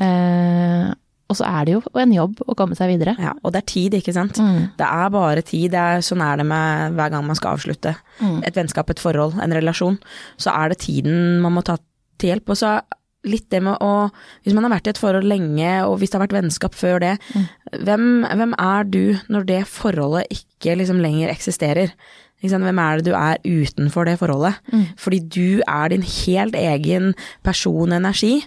Eh, 0.00 0.90
Og 1.30 1.38
så 1.38 1.46
er 1.46 1.64
det 1.68 1.76
jo 1.76 1.82
en 2.02 2.12
jobb 2.12 2.40
å 2.50 2.56
komme 2.58 2.74
seg 2.78 2.90
videre. 2.90 3.14
Ja, 3.22 3.32
og 3.44 3.54
det 3.54 3.62
er 3.62 3.68
tid, 3.70 3.94
ikke 4.00 4.14
sant. 4.16 4.40
Mm. 4.42 4.72
Det 4.80 4.86
er 4.86 5.10
bare 5.14 5.42
tid. 5.46 5.70
Det 5.72 5.78
er, 5.80 6.02
sånn 6.02 6.24
er 6.26 6.40
det 6.42 6.46
med 6.50 6.96
hver 6.98 7.12
gang 7.14 7.26
man 7.28 7.38
skal 7.38 7.54
avslutte 7.56 7.94
Mm. 8.20 8.42
et 8.44 8.56
vennskap, 8.58 8.90
et 8.90 8.98
forhold, 9.00 9.38
en 9.40 9.52
relasjon. 9.56 9.94
Så 10.36 10.50
er 10.52 10.68
det 10.68 10.78
tiden 10.82 11.38
man 11.40 11.54
må 11.54 11.62
ta 11.64 11.78
til 12.18 12.34
hjelp. 12.34 12.50
Og 12.52 12.58
så 12.60 12.80
litt 13.24 13.46
det 13.52 13.62
med 13.62 13.76
å 13.80 14.10
Hvis 14.44 14.54
man 14.56 14.64
har 14.64 14.72
vært 14.74 14.86
i 14.88 14.90
et 14.90 14.98
forhold 14.98 15.24
lenge, 15.28 15.70
og 15.86 15.98
hvis 16.00 16.10
det 16.10 16.18
har 16.18 16.26
vært 16.26 16.36
vennskap 16.42 16.74
før 16.74 17.00
det, 17.00 17.14
hvem, 17.84 18.24
hvem 18.26 18.54
er 18.58 18.84
du 18.84 19.18
når 19.28 19.46
det 19.46 19.60
forholdet 19.68 20.26
ikke 20.32 20.76
liksom 20.80 21.00
lenger 21.00 21.30
eksisterer? 21.30 21.92
Hvem 22.42 22.78
er 22.80 22.96
det 22.96 23.04
du 23.04 23.12
er 23.12 23.36
utenfor 23.44 24.08
det 24.08 24.18
forholdet? 24.18 24.56
Fordi 24.96 25.18
du 25.28 25.60
er 25.68 25.88
din 25.92 26.02
helt 26.02 26.54
egen 26.56 27.14
personenergi. 27.44 28.42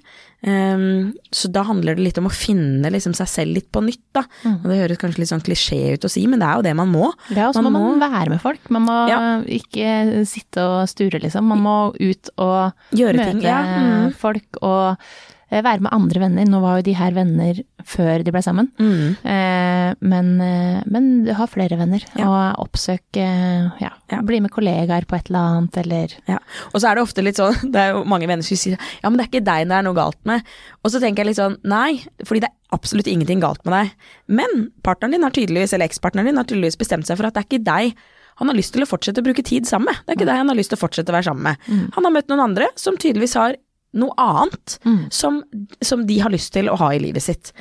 Um, 0.46 1.14
så 1.32 1.48
da 1.56 1.62
handler 1.64 1.96
det 1.96 2.04
litt 2.04 2.18
om 2.20 2.26
å 2.28 2.34
finne 2.36 2.90
liksom 2.92 3.14
seg 3.16 3.30
selv 3.32 3.56
litt 3.56 3.70
på 3.72 3.80
nytt, 3.86 4.02
da. 4.16 4.26
Og 4.50 4.66
det 4.68 4.80
høres 4.82 5.00
kanskje 5.00 5.24
litt 5.24 5.32
sånn 5.32 5.44
klisjé 5.46 5.94
ut 5.96 6.04
å 6.04 6.12
si, 6.12 6.26
men 6.28 6.42
det 6.44 6.50
er 6.50 6.60
jo 6.60 6.66
det 6.68 6.74
man 6.76 6.92
må. 6.92 7.14
Ja, 7.32 7.48
og 7.48 7.56
så 7.56 7.64
må 7.64 7.72
Man 7.72 7.98
man 8.00 8.04
være 8.12 8.30
med 8.36 8.42
folk. 8.44 8.60
Man 8.70 8.84
må 8.90 8.98
Ja. 9.08 9.20
ikke 9.48 10.26
sitte 10.28 10.60
og 10.68 10.90
sture, 10.92 11.20
liksom. 11.24 11.48
Man 11.48 11.64
må 11.64 11.78
ut 11.96 12.30
og 12.38 12.74
Gjøre 12.92 13.16
møte 13.22 13.32
ting. 13.32 13.42
Ja. 13.48 13.62
Mm. 13.64 14.14
folk 14.20 14.60
og 14.62 14.98
være 15.62 15.82
med 15.86 15.92
andre 15.94 16.20
venner. 16.24 16.46
Nå 16.50 16.60
var 16.64 16.78
jo 16.80 16.86
de 16.88 16.94
her 16.98 17.12
venner 17.14 17.60
før 17.86 18.24
de 18.24 18.32
ble 18.34 18.42
sammen. 18.42 18.70
Mm. 18.80 19.18
Eh, 19.28 19.90
men, 20.02 20.30
eh, 20.42 20.82
men 20.90 21.10
du 21.28 21.34
har 21.38 21.48
flere 21.52 21.78
venner, 21.78 22.02
Ja. 22.18 22.26
og 22.56 22.66
oppsøk 22.68 23.20
eh, 23.22 23.70
ja, 23.82 23.92
Ja. 24.10 24.22
bli 24.22 24.40
med 24.40 24.52
kollegaer 24.52 25.06
på 25.06 25.16
et 25.18 25.30
eller 25.30 25.40
annet, 25.40 25.78
eller 25.78 26.08
Ja. 26.28 26.40
Og 26.74 26.82
så 26.82 26.90
er 26.90 26.96
det 26.96 27.04
ofte 27.04 27.22
litt 27.24 27.36
sånn, 27.36 27.54
det 27.72 27.76
er 27.76 27.92
jo 27.94 28.04
mange 28.06 28.26
venner 28.28 28.44
som 28.44 28.58
sier 28.58 28.78
ja, 28.80 29.10
men 29.10 29.18
det 29.18 29.28
er 29.28 29.32
ikke 29.32 29.46
deg 29.46 29.68
det 29.68 29.78
er 29.78 29.84
noe 29.84 29.94
galt 29.94 30.18
med. 30.26 30.42
Og 30.84 30.92
så 30.92 31.00
tenker 31.00 31.24
jeg 31.24 31.28
litt 31.34 31.42
sånn 31.44 31.58
nei, 31.64 32.02
fordi 32.24 32.42
det 32.42 32.50
er 32.50 32.76
absolutt 32.76 33.08
ingenting 33.08 33.40
galt 33.44 33.64
med 33.66 33.74
deg. 33.78 33.92
Men 34.28 34.72
partneren 34.82 35.12
din 35.12 35.24
har 35.24 35.32
tydeligvis, 35.32 35.74
eller 35.74 35.86
ekspartneren 35.88 36.26
din 36.26 36.38
har 36.38 36.46
tydeligvis 36.46 36.80
bestemt 36.80 37.06
seg 37.06 37.18
for 37.18 37.28
at 37.28 37.34
det 37.36 37.44
er 37.44 37.50
ikke 37.52 37.64
deg 37.64 37.94
han 38.42 38.50
har 38.50 38.56
lyst 38.58 38.74
til 38.74 38.82
å 38.82 38.90
fortsette 38.90 39.22
å 39.22 39.26
bruke 39.28 39.44
tid 39.46 39.68
sammen 39.70 39.92
med. 39.92 39.96
Det 40.08 40.10
er 40.10 40.18
ikke 40.18 40.26
deg 40.26 40.40
han 40.42 40.50
har 40.50 40.58
lyst 40.58 40.72
til 40.74 40.80
å 40.80 40.82
fortsette 40.82 41.12
å 41.14 41.14
være 41.14 41.28
sammen 41.30 41.44
med. 41.44 41.58
Han 41.94 42.04
har 42.08 42.12
møtt 42.16 42.32
noen 42.32 42.42
andre 42.50 42.66
som 42.82 42.98
tydeligvis 42.98 43.36
har 43.38 43.54
noe 43.94 44.14
annet 44.18 44.78
som, 45.14 45.40
som 45.84 46.04
de 46.08 46.18
har 46.24 46.32
lyst 46.34 46.54
til 46.56 46.70
å 46.72 46.78
ha 46.82 46.90
i 46.96 47.00
livet 47.02 47.24
sitt. 47.24 47.52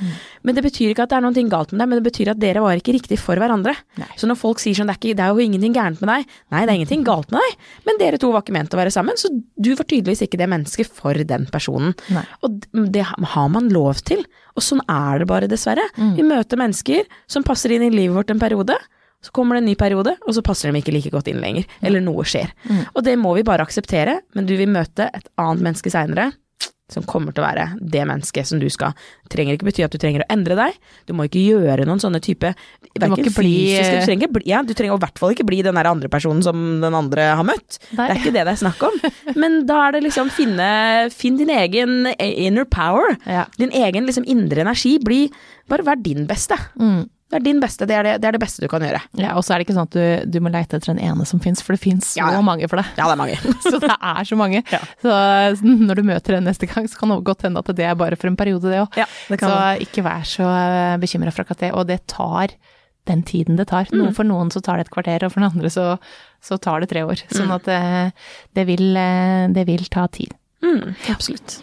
Men 0.43 0.57
det 0.57 0.65
betyr 0.65 0.93
ikke 0.93 1.05
at 1.05 1.13
det 1.13 1.19
er 1.19 1.25
noe 1.27 1.45
galt 1.53 1.73
med 1.75 1.83
deg, 1.83 1.91
men 1.91 2.01
det 2.01 2.07
betyr 2.07 2.33
at 2.33 2.41
dere 2.41 2.63
var 2.65 2.79
ikke 2.79 2.95
riktig 2.97 3.19
for 3.21 3.41
hverandre. 3.41 3.75
Nei. 4.01 4.09
Så 4.17 4.29
når 4.31 4.41
folk 4.41 4.63
sier 4.63 4.77
sånn 4.79 4.89
det 4.89 4.97
er, 4.97 5.01
ikke, 5.01 5.19
det 5.19 5.27
er 5.27 5.35
jo 5.35 5.45
ingenting 5.45 5.77
gærent 5.77 6.01
med 6.03 6.13
deg, 6.13 6.39
nei 6.55 6.63
det 6.65 6.73
er 6.73 6.81
ingenting 6.81 7.05
galt 7.07 7.33
med 7.35 7.45
deg, 7.45 7.67
men 7.89 8.01
dere 8.01 8.21
to 8.23 8.33
var 8.33 8.45
ikke 8.45 8.57
ment 8.57 8.77
å 8.77 8.81
være 8.81 8.95
sammen, 8.95 9.19
så 9.21 9.31
du 9.33 9.73
var 9.77 9.89
tydeligvis 9.89 10.25
ikke 10.27 10.41
det 10.41 10.49
mennesket 10.53 10.91
for 11.03 11.21
den 11.33 11.47
personen. 11.53 11.93
Nei. 12.15 12.25
Og 12.47 12.63
det 12.95 13.05
har 13.05 13.53
man 13.53 13.69
lov 13.75 14.01
til, 14.09 14.25
og 14.57 14.65
sånn 14.65 14.83
er 14.89 15.23
det 15.23 15.29
bare 15.31 15.51
dessverre. 15.51 15.85
Vi 16.17 16.25
møter 16.27 16.61
mennesker 16.61 17.07
som 17.31 17.45
passer 17.47 17.77
inn 17.77 17.85
i 17.87 17.93
livet 17.93 18.17
vårt 18.17 18.33
en 18.35 18.43
periode, 18.43 18.77
så 19.23 19.31
kommer 19.33 19.55
det 19.57 19.63
en 19.63 19.71
ny 19.71 19.75
periode, 19.79 20.17
og 20.27 20.35
så 20.35 20.43
passer 20.43 20.73
de 20.73 20.81
ikke 20.83 20.93
like 20.95 21.11
godt 21.15 21.29
inn 21.31 21.41
lenger, 21.41 21.65
eller 21.83 22.01
noe 22.03 22.25
skjer. 22.27 22.51
Og 22.97 23.03
det 23.07 23.17
må 23.19 23.35
vi 23.39 23.45
bare 23.47 23.63
akseptere, 23.63 24.19
men 24.35 24.47
du 24.49 24.57
vil 24.59 24.69
møte 24.69 25.09
et 25.15 25.29
annet 25.39 25.63
menneske 25.63 25.91
seinere. 25.95 26.33
som 26.93 27.03
kommer 27.09 27.33
til 27.33 27.41
å 27.41 27.47
være 27.47 27.65
det 27.81 28.03
mennesket 28.05 28.45
som 28.45 28.59
du 28.61 28.67
skal. 28.69 28.93
Det 29.25 29.31
trenger 29.33 29.55
ikke 29.57 29.65
bety 29.65 29.81
at 29.87 29.95
du 29.95 29.97
trenger 29.97 30.21
å 30.21 30.27
endre 30.29 30.53
deg. 30.59 30.75
Du 31.09 31.15
må 31.17 31.25
ikke 31.25 31.41
gjøre 31.41 31.87
noen 31.89 32.03
sånne 32.03 32.21
type 32.21 32.51
må 33.09 33.17
ikke 33.17 33.33
bli- 33.33 33.73
Du 33.81 34.05
trenger, 34.05 34.29
bli, 34.29 34.43
ja, 34.51 34.61
du 34.63 34.75
trenger 34.77 34.99
i 34.99 35.01
hvert 35.01 35.17
fall 35.19 35.33
ikke 35.33 35.47
bli 35.49 35.63
den 35.65 35.75
der 35.75 35.89
andre 35.89 36.11
personen 36.13 36.43
som 36.45 36.83
den 36.83 36.93
andre 36.93 37.31
har 37.39 37.45
møtt. 37.49 37.79
Nei. 37.97 38.09
Det 38.09 38.11
er 38.11 38.21
ikke 38.21 38.35
det 38.37 38.45
det 38.45 38.53
er 38.53 38.61
snakk 38.61 38.83
om. 38.85 39.01
Men 39.41 39.65
da 39.65 39.79
er 39.89 39.93
det 39.97 40.03
liksom 40.05 40.29
finne 40.37 41.09
Finn 41.17 41.39
din 41.41 41.49
egen 41.49 42.13
inner 42.21 42.67
power. 42.69 43.17
Ja. 43.25 43.47
Din 43.57 43.71
egen 43.73 44.05
liksom 44.05 44.25
indre 44.29 44.61
energi. 44.61 44.99
Bli 45.03 45.31
Bare 45.73 45.83
vær 45.87 45.97
din 46.03 46.27
beste. 46.29 46.59
Mm. 46.77 47.09
Vær 47.33 47.41
din 47.43 47.61
beste. 47.63 47.87
Det 47.89 47.97
er 47.97 48.05
det, 48.05 48.13
det 48.21 48.29
er 48.29 48.37
det 48.37 48.41
beste 48.43 48.61
du 48.61 48.69
kan 48.69 48.83
gjøre. 48.85 49.01
Ja, 49.17 49.31
og 49.39 49.45
så 49.47 49.55
er 49.55 49.59
det 49.63 49.65
ikke 49.67 49.77
sånn 49.79 49.89
at 49.89 49.95
du, 49.97 50.31
du 50.31 50.39
må 50.45 50.51
leite 50.53 50.77
etter 50.77 50.93
den 50.93 51.01
ene 51.01 51.25
som 51.29 51.41
fins, 51.41 51.63
for 51.65 51.73
det 51.73 51.81
fins 51.81 52.11
så 52.13 52.21
Ja, 52.21 52.27
ja. 52.37 52.43
mange 52.45 52.69
for 52.69 52.77
deg. 52.83 52.91
Ja, 52.99 53.07
det 53.09 53.15
er 53.15 53.21
mange. 53.23 53.39
Så 53.73 53.79
det 53.81 53.89
er 53.97 54.29
så 54.29 54.37
mange. 54.37 54.61
Ja. 54.73 54.81
Så 55.01 55.15
når 55.65 55.99
du 55.99 56.03
møter 56.11 56.37
en 56.37 56.45
neste 56.51 56.69
gang, 56.69 56.87
så 56.93 57.01
kan 57.01 57.09
det 57.15 57.19
godt 57.25 57.47
hende 57.49 57.63
at 57.65 57.73
det 57.79 57.87
er 57.89 57.97
bare 57.97 58.19
for 58.21 58.29
en 58.29 58.37
periode, 58.37 58.69
det 58.69 58.83
òg. 58.85 59.01
Ja, 59.01 59.07
Så 59.33 59.49
man. 59.49 59.81
ikke 59.87 60.05
vær 60.05 60.29
så 60.29 60.51
bekymra 61.03 61.33
for 61.33 61.47
akkurat 61.47 61.65
det. 61.65 61.73
Og 61.79 61.89
det 61.89 62.01
tar 62.13 62.53
den 63.11 63.23
tiden 63.27 63.57
det 63.59 63.67
tar. 63.73 63.89
Mm. 63.91 64.13
For 64.15 64.29
noen 64.29 64.53
så 64.55 64.61
tar 64.63 64.79
det 64.79 64.87
et 64.87 64.93
kvarter, 64.95 65.25
og 65.27 65.33
for 65.33 65.41
den 65.43 65.49
andre 65.51 65.71
så, 65.75 65.87
så 66.45 66.59
tar 66.63 66.85
det 66.85 66.91
tre 66.93 67.03
år. 67.09 67.25
Sånn 67.33 67.49
Mm. 67.49 67.57
at 67.57 67.65
det, 67.67 67.81
det, 68.61 68.67
vil, 68.69 68.85
eh, 68.97 69.49
det 69.57 69.65
vil 69.67 69.89
ta 69.91 70.05
tid. 70.07 70.37
Mm, 70.63 70.93
absolutt. 71.11 71.57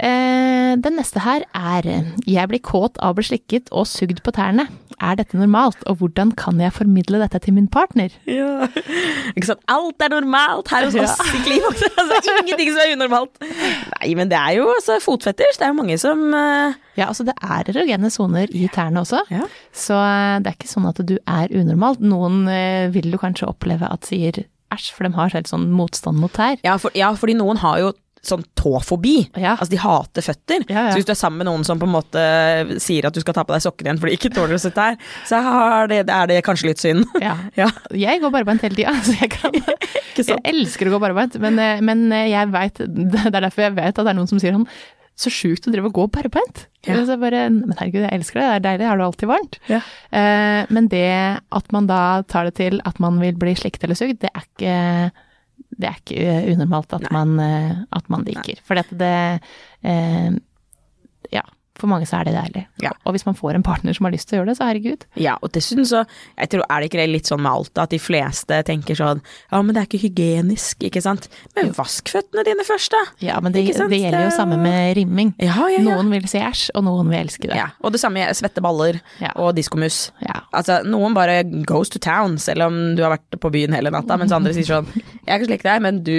Eh, 0.00 0.72
den 0.80 0.96
neste 0.96 1.20
her 1.20 1.44
er 1.52 1.84
Jeg 2.24 2.48
blir 2.48 2.62
kåt 2.64 2.96
av 3.02 3.12
å 3.12 3.18
bli 3.18 3.26
slikket 3.28 3.68
og 3.72 3.84
sugd 3.90 4.22
på 4.24 4.32
tærne. 4.32 4.68
Er 5.02 5.16
dette 5.18 5.34
normalt, 5.36 5.80
og 5.90 5.98
hvordan 5.98 6.30
kan 6.38 6.60
jeg 6.62 6.72
formidle 6.76 7.18
dette 7.18 7.40
til 7.42 7.56
min 7.56 7.66
partner? 7.68 8.12
Ja. 8.30 8.68
Ikke 9.36 9.48
sant. 9.50 9.64
Alt 9.72 10.04
er 10.04 10.12
normalt 10.14 10.70
her 10.70 10.86
hos 10.86 10.94
oss 10.94 11.18
i 11.34 11.40
Klimax. 11.44 11.82
Altså, 12.02 12.32
ingenting 12.42 12.70
som 12.72 12.80
er 12.82 12.92
unormalt. 12.94 13.42
Nei, 13.42 14.12
men 14.18 14.30
det 14.30 14.38
er 14.38 14.56
jo 14.60 14.68
altså, 14.72 14.98
fotfetisj. 15.02 15.58
Det 15.58 15.66
er 15.66 15.72
jo 15.72 15.78
mange 15.80 15.96
som 16.00 16.22
uh... 16.34 16.76
Ja, 16.98 17.08
altså 17.08 17.24
det 17.26 17.34
er 17.40 17.70
erogene 17.72 18.10
soner 18.12 18.50
i 18.52 18.66
tærne 18.72 19.00
også, 19.02 19.22
Ja. 19.32 19.46
så 19.72 19.96
eh, 19.96 20.38
det 20.44 20.50
er 20.50 20.56
ikke 20.58 20.68
sånn 20.70 20.88
at 20.90 21.00
du 21.08 21.14
er 21.18 21.52
unormalt. 21.56 22.02
Noen 22.04 22.42
uh, 22.50 22.90
vil 22.92 23.08
du 23.12 23.18
kanskje 23.20 23.48
oppleve 23.48 23.88
at 23.88 24.06
sier 24.08 24.42
æsj, 24.72 24.90
for 24.96 25.06
de 25.08 25.12
har 25.16 25.32
selv 25.32 25.48
sånn 25.50 25.70
motstand 25.72 26.20
mot 26.20 26.32
tær. 26.36 26.60
ja, 26.64 26.76
for, 26.80 26.92
ja, 26.98 27.10
fordi 27.16 27.36
noen 27.38 27.60
har 27.64 27.80
jo 27.82 27.92
sånn 28.22 28.44
tåfobi. 28.58 29.16
Ja. 29.34 29.56
Altså 29.56 29.72
de 29.72 29.80
hater 29.82 30.24
føtter. 30.24 30.62
Ja, 30.70 30.86
ja. 30.86 30.92
Så 30.92 31.00
hvis 31.00 31.08
du 31.08 31.12
er 31.14 31.18
sammen 31.18 31.42
med 31.42 31.48
noen 31.50 31.66
som 31.66 31.80
på 31.80 31.88
en 31.88 31.94
måte 31.96 32.22
sier 32.82 33.08
at 33.08 33.16
du 33.16 33.20
skal 33.22 33.34
ta 33.34 33.42
på 33.46 33.54
deg 33.54 33.64
sokken 33.64 33.88
igjen 33.88 33.98
fordi 34.02 34.14
de 34.14 34.20
ikke 34.20 34.32
tåler 34.36 34.58
å 34.58 34.62
sitte 34.62 34.86
her, 34.86 34.98
så 35.28 35.42
har 35.42 35.90
det, 35.90 36.04
er 36.06 36.30
det 36.30 36.38
kanskje 36.46 36.70
litt 36.70 36.82
synd. 36.82 37.02
Ja. 37.22 37.34
Jeg 38.06 38.22
går 38.22 38.34
barbeint 38.34 38.62
hele 38.62 38.78
tida, 38.78 38.94
så 39.06 39.16
jeg 39.18 39.32
kan 39.34 39.54
Ikke 40.12 40.24
Jeg 40.28 40.42
elsker 40.52 40.88
å 40.88 40.94
gå 40.94 41.00
barbeint, 41.02 41.38
men, 41.42 41.58
eh, 41.60 41.80
men 41.84 42.04
jeg 42.12 42.50
vet 42.52 42.82
Det 42.84 43.22
er 43.26 43.32
derfor 43.34 43.64
jeg 43.64 43.74
vet 43.78 43.96
at 43.96 44.04
det 44.04 44.10
er 44.12 44.18
noen 44.18 44.28
som 44.28 44.40
sier 44.42 44.54
sånn 44.54 44.68
så 45.18 45.30
sjukt 45.32 45.66
å 45.68 45.72
drive 45.72 45.90
og 45.90 45.96
gå 45.98 46.06
barbeint. 46.14 46.62
Ja. 46.86 46.96
Så 47.06 47.18
bare, 47.20 47.44
men 47.52 47.74
herregud, 47.76 48.00
jeg 48.06 48.16
elsker 48.16 48.40
det, 48.40 48.46
det 48.46 48.54
er 48.56 48.62
deilig, 48.64 48.86
har 48.88 48.98
det 48.98 49.04
alltid 49.06 49.30
varmt. 49.30 49.58
Ja. 49.68 49.80
Eh, 50.08 50.70
men 50.72 50.88
det 50.90 51.10
at 51.52 51.74
man 51.76 51.88
da 51.90 52.00
tar 52.32 52.48
det 52.48 52.56
til 52.58 52.80
at 52.88 52.98
man 53.02 53.20
vil 53.22 53.36
bli 53.38 53.52
slikt 53.58 53.84
eller 53.84 53.98
sugd, 53.98 54.22
det 54.24 54.32
er 54.32 54.46
ikke, 54.48 54.78
det 55.70 55.88
er 55.88 55.98
ikke 56.02 56.20
eh, 56.20 56.50
unormalt 56.52 56.92
at, 56.98 57.08
man, 57.14 57.34
eh, 57.42 57.82
at 57.90 58.08
man 58.12 58.26
liker. 58.28 58.60
For 58.66 58.78
det 58.78 59.12
eh, 59.82 60.30
Ja, 61.32 61.42
for 61.80 61.88
mange 61.88 62.04
så 62.06 62.18
er 62.20 62.28
det 62.28 62.34
deilig. 62.36 62.60
Ja. 62.84 62.90
Og 63.08 63.14
hvis 63.16 63.24
man 63.24 63.34
får 63.34 63.56
en 63.56 63.62
partner 63.64 63.94
som 63.96 64.04
har 64.06 64.12
lyst 64.12 64.28
til 64.28 64.36
å 64.36 64.40
gjøre 64.42 64.50
det, 64.52 64.56
så 64.58 64.66
herregud. 64.68 65.06
Ja, 65.18 65.38
og 65.42 65.54
dessuten 65.54 65.86
så 65.88 66.02
jeg 66.36 66.50
tror, 66.52 66.62
er 66.68 66.82
det 66.82 66.90
ikke 66.90 67.00
det 67.00 67.06
litt 67.08 67.30
sånn 67.30 67.40
med 67.42 67.50
alt, 67.50 67.72
at 67.80 67.94
de 67.94 67.98
fleste 68.02 68.58
tenker 68.68 68.98
sånn 68.98 69.22
ja, 69.24 69.62
men 69.64 69.72
det 69.72 69.80
er 69.80 69.88
ikke 69.88 70.02
hygienisk, 70.04 70.84
ikke 70.86 71.02
sant. 71.02 71.30
Men 71.56 71.72
vask 71.74 72.12
føttene 72.12 72.44
dine 72.46 72.66
først, 72.68 72.92
da. 72.92 73.00
Ja, 73.24 73.38
men 73.42 73.56
det, 73.56 73.64
det 73.72 73.98
gjelder 74.02 74.28
jo 74.28 74.34
samme 74.36 74.60
med 74.60 74.92
rimming. 75.00 75.32
Ja, 75.42 75.56
ja. 75.72 75.80
Noen 75.86 76.12
vil 76.12 76.28
si 76.30 76.42
æsj, 76.44 76.68
og 76.76 76.84
noen 76.86 77.08
vil 77.10 77.22
elske 77.22 77.48
det. 77.48 77.56
ja. 77.58 77.70
Og 77.82 77.96
det 77.96 78.02
samme 78.04 78.20
med 78.20 78.36
svette 78.36 78.62
baller 78.62 79.00
og 79.32 79.54
diskomus. 79.56 80.04
Ja. 80.22 80.42
Altså, 80.52 80.82
noen 80.86 81.16
bare 81.16 81.40
goes 81.66 81.90
to 81.90 81.98
town, 82.04 82.36
selv 82.38 82.68
om 82.68 82.78
du 82.98 83.02
har 83.02 83.16
vært 83.16 83.40
på 83.40 83.50
byen 83.56 83.74
hele 83.74 83.90
natta, 83.94 84.20
mens 84.20 84.36
andre 84.36 84.52
sier 84.54 84.68
sånn 84.68 84.92
Jeg 85.32 85.40
kan 85.40 85.48
slikke 85.48 85.64
deg, 85.64 85.80
men 85.80 85.98
du 86.04 86.16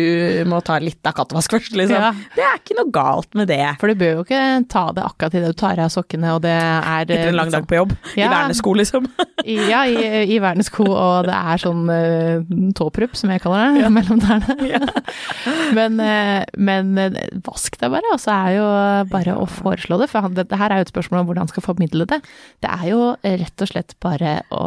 må 0.50 0.58
ta 0.66 0.80
litt 0.82 1.06
av 1.06 1.14
kattevask 1.14 1.54
først, 1.54 1.76
liksom. 1.78 2.02
Ja. 2.02 2.10
Det 2.34 2.46
er 2.48 2.58
ikke 2.58 2.78
noe 2.80 2.90
galt 2.94 3.38
med 3.38 3.52
det. 3.52 3.62
For 3.82 3.92
du 3.92 4.00
bør 4.00 4.16
jo 4.16 4.24
ikke 4.26 4.42
ta 4.72 4.88
det 4.96 5.04
akkurat 5.06 5.38
idet 5.38 5.52
du 5.54 5.60
tar 5.60 5.82
av 5.84 5.92
sokkene, 5.94 6.32
og 6.34 6.42
det 6.46 6.56
er 6.56 7.04
Etter 7.04 7.30
en 7.30 7.38
lang 7.38 7.52
dag 7.54 7.68
på 7.70 7.78
jobb. 7.78 7.94
I 8.18 8.26
vernesko, 8.26 8.76
liksom. 8.82 9.10
Ja, 9.44 9.84
i, 9.86 10.24
i 10.32 10.38
vernesko, 10.40 10.86
og 10.88 11.28
det 11.28 11.36
er 11.36 11.60
sånn 11.60 11.90
uh, 11.92 12.54
tåprupp, 12.80 13.18
som 13.20 13.34
jeg 13.34 13.44
kaller 13.44 13.76
det, 13.76 13.90
mellom 13.98 14.22
tærne. 14.24 14.82
men, 15.78 16.00
uh, 16.00 16.42
men 16.58 16.94
eh, 17.04 17.20
vask 17.46 17.78
deg 17.82 17.92
bare, 17.94 18.16
og 18.16 18.22
så 18.24 18.38
er 18.38 18.58
jo 18.58 18.68
bare 19.12 19.38
å 19.38 19.46
foreslå 19.50 20.00
det. 20.02 20.10
For 20.10 20.26
han, 20.26 20.38
det, 20.38 20.48
det 20.50 20.62
her 20.62 20.74
er 20.74 20.82
jo 20.82 20.88
et 20.88 20.94
spørsmål 20.96 21.22
om 21.22 21.30
hvordan 21.30 21.46
han 21.46 21.54
skal 21.54 21.68
formidle 21.68 22.08
det. 22.10 22.24
Det 22.64 22.72
er 22.72 22.88
jo 22.90 23.12
rett 23.22 23.66
og 23.68 23.70
slett 23.70 23.98
bare 24.02 24.40
å 24.56 24.64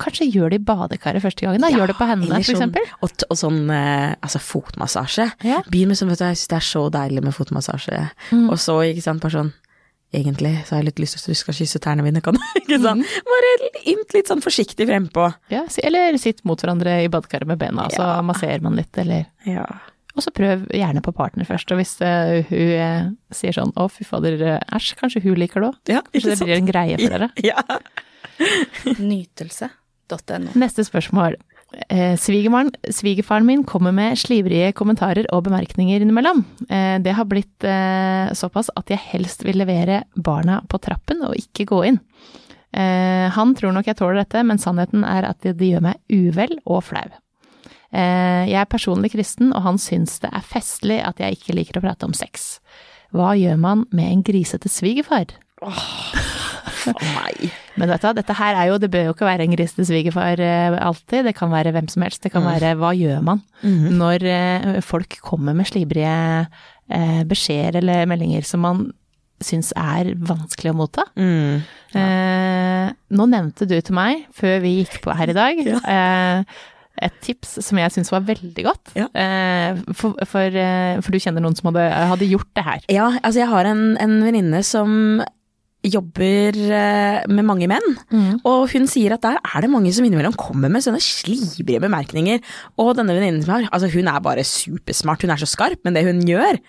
Kanskje 0.00 0.26
gjør 0.32 0.50
det 0.54 0.60
i 0.60 0.64
badekaret 0.64 1.22
første 1.22 1.44
gangen, 1.46 1.60
da. 1.64 1.68
Gjør 1.74 1.92
det 1.92 1.96
på 1.98 2.06
hendene, 2.08 2.40
sånn- 2.40 2.56
eksempel. 2.56 2.86
Og, 3.04 3.10
og 3.28 3.36
sånn 3.38 3.62
eh, 3.74 4.14
altså 4.24 4.40
fotmassasje. 4.40 5.26
Ja. 5.44 5.60
Begynn 5.68 5.92
med 5.92 6.00
sånn, 6.00 6.08
vet 6.12 6.22
du, 6.22 6.24
jeg 6.30 6.38
syns 6.40 6.52
det 6.54 6.58
er 6.60 6.68
så 6.70 6.84
deilig 6.94 7.24
med 7.26 7.36
fotmassasje. 7.36 8.00
Mm. 8.32 8.46
Og 8.50 8.58
så, 8.62 8.78
ikke 8.90 9.04
sant, 9.04 9.22
bare 9.24 9.36
sånn 9.38 9.52
Egentlig 10.10 10.50
så 10.66 10.74
har 10.74 10.80
jeg 10.80 10.88
litt 10.88 10.98
lyst 11.04 11.14
til 11.14 11.20
at 11.22 11.30
du 11.30 11.38
skal 11.38 11.54
kysse 11.54 11.78
tærne 11.78 12.02
mine, 12.02 12.18
kan 12.18 12.34
du? 12.34 12.40
Ikke 12.58 12.80
sant? 12.82 13.04
Mm. 13.06 13.28
Bare 13.28 13.50
litt, 13.62 14.14
litt 14.16 14.26
sånn 14.32 14.40
forsiktig 14.42 14.88
frempå. 14.88 15.28
Ja, 15.54 15.60
eller 15.86 16.16
sitt 16.18 16.40
mot 16.42 16.58
hverandre 16.58 16.96
i 17.04 17.06
badekaret 17.12 17.46
med 17.46 17.60
bena, 17.60 17.84
og 17.86 17.94
så 17.94 18.02
Ja. 18.02 18.16
masserer 18.26 18.58
man 18.64 18.74
litt, 18.74 18.90
eller 18.98 19.28
Ja. 19.46 19.68
Og 20.16 20.24
så 20.26 20.32
prøv 20.34 20.64
gjerne 20.74 20.98
på 21.06 21.14
partner 21.14 21.46
først, 21.46 21.70
og 21.70 21.78
hvis 21.78 21.94
uh, 22.02 22.42
hun 22.50 22.72
uh, 22.74 23.10
sier 23.30 23.54
sånn 23.54 23.70
å 23.78 23.86
fy 23.86 24.02
fader, 24.02 24.42
æsj, 24.74 24.96
kanskje 24.98 25.22
hun 25.22 25.38
liker 25.38 25.62
det 25.62 25.68
òg. 25.70 25.78
ja 25.94 26.02
Kanskje 26.10 26.32
det 26.34 26.40
blir 26.42 26.56
en 26.58 26.72
greie 26.72 26.98
for 26.98 27.14
dere. 27.14 27.30
Ja. 27.46 27.62
Nytelse.no. 30.10 30.58
Neste 30.58 30.84
spørsmål. 30.84 31.36
Eh, 31.88 32.16
svigermann, 32.18 32.72
svigerfaren 32.90 33.46
min 33.46 33.62
kommer 33.64 33.92
med 33.94 34.18
slivrige 34.18 34.72
kommentarer 34.74 35.28
og 35.32 35.44
bemerkninger 35.46 36.02
innimellom. 36.02 36.42
Eh, 36.68 36.98
det 36.98 37.14
har 37.14 37.28
blitt 37.30 37.64
eh, 37.64 38.32
såpass 38.34 38.72
at 38.76 38.90
jeg 38.90 38.98
helst 39.12 39.44
vil 39.46 39.60
levere 39.60 40.02
barna 40.16 40.60
på 40.68 40.80
trappen 40.82 41.22
og 41.22 41.38
ikke 41.38 41.68
gå 41.70 41.82
inn. 41.92 42.00
Eh, 42.74 43.30
han 43.30 43.54
tror 43.54 43.74
nok 43.74 43.86
jeg 43.86 43.98
tåler 43.98 44.22
dette, 44.22 44.42
men 44.46 44.58
sannheten 44.58 45.06
er 45.06 45.28
at 45.30 45.42
det, 45.46 45.56
det 45.60 45.70
gjør 45.70 45.86
meg 45.90 46.02
uvel 46.10 46.58
og 46.66 46.82
flau. 46.90 47.06
Eh, 47.90 48.50
jeg 48.50 48.58
er 48.58 48.70
personlig 48.70 49.12
kristen, 49.14 49.54
og 49.54 49.62
han 49.66 49.78
syns 49.78 50.18
det 50.22 50.30
er 50.34 50.46
festlig 50.46 51.00
at 51.06 51.22
jeg 51.22 51.38
ikke 51.38 51.58
liker 51.58 51.78
å 51.78 51.86
prate 51.86 52.06
om 52.06 52.14
sex. 52.14 52.58
Hva 53.14 53.34
gjør 53.38 53.58
man 53.58 53.86
med 53.94 54.10
en 54.10 54.26
grisete 54.26 54.70
svigerfar? 54.70 55.34
For 55.60 56.39
meg. 56.88 57.50
Men 57.80 57.92
vet 57.92 58.04
du 58.04 58.20
dette 58.20 58.36
her 58.38 58.58
er 58.58 58.70
jo, 58.70 58.78
det 58.82 58.90
bør 58.92 59.08
jo 59.08 59.16
ikke 59.16 59.28
være 59.28 59.46
en 59.46 59.54
grisete 59.56 59.86
svigerfar 59.88 60.42
eh, 60.44 60.78
alltid, 60.80 61.26
det 61.28 61.36
kan 61.38 61.52
være 61.52 61.74
hvem 61.76 61.90
som 61.92 62.06
helst. 62.06 62.22
Det 62.24 62.32
kan 62.34 62.46
være 62.46 62.74
hva 62.80 62.94
gjør 62.96 63.24
man 63.26 63.44
når 64.00 64.24
eh, 64.30 64.80
folk 64.84 65.18
kommer 65.24 65.56
med 65.56 65.68
slibrige 65.68 66.14
eh, 66.90 67.20
beskjeder 67.28 67.80
eller 67.82 68.08
meldinger 68.10 68.46
som 68.46 68.64
man 68.64 68.88
syns 69.44 69.72
er 69.78 70.12
vanskelig 70.20 70.72
å 70.72 70.76
motta. 70.76 71.06
Mm. 71.18 71.62
Eh, 71.96 72.90
nå 73.16 73.26
nevnte 73.30 73.68
du 73.68 73.78
til 73.80 73.96
meg, 73.96 74.26
før 74.36 74.60
vi 74.64 74.76
gikk 74.80 75.00
på 75.04 75.16
her 75.16 75.32
i 75.32 75.36
dag, 75.36 75.62
eh, 75.94 76.60
et 77.00 77.20
tips 77.24 77.56
som 77.64 77.80
jeg 77.80 77.94
syns 77.94 78.12
var 78.12 78.26
veldig 78.28 78.66
godt. 78.66 78.94
Ja. 78.98 79.08
Eh, 79.16 79.80
for, 79.96 80.18
for, 80.28 80.60
for 81.00 81.14
du 81.14 81.22
kjenner 81.22 81.44
noen 81.44 81.56
som 81.56 81.70
hadde, 81.70 81.86
hadde 82.12 82.28
gjort 82.28 82.50
det 82.58 82.66
her. 82.66 82.88
Ja, 82.92 83.10
altså 83.22 83.44
jeg 83.44 83.52
har 83.52 83.70
en, 83.70 83.84
en 84.02 84.18
venninne 84.26 84.64
som 84.66 85.22
jobber 85.86 86.56
eh, 86.76 87.22
med 87.32 87.46
mange 87.48 87.68
menn, 87.70 87.94
og 88.44 88.66
hun 88.72 88.84
sier 88.90 89.14
at 89.16 89.22
der 89.24 89.38
er 89.40 89.64
det 89.64 89.70
mange 89.72 89.92
som 89.96 90.04
innimellom 90.04 90.34
kommer 90.36 90.68
med 90.68 90.84
sånne 90.84 91.00
slibrige 91.00 91.80
bemerkninger. 91.80 92.42
Og 92.76 92.92
denne 92.98 93.16
venninnen 93.16 93.42
som 93.46 93.54
har, 93.54 93.68
altså 93.72 93.88
hun 93.94 94.10
er 94.12 94.20
bare 94.20 94.44
supersmart, 94.44 95.22
hun 95.24 95.32
er 95.32 95.40
så 95.40 95.48
skarp, 95.48 95.80
men 95.84 95.96
det 95.96 96.04
hun 96.04 96.20
gjør, 96.28 96.60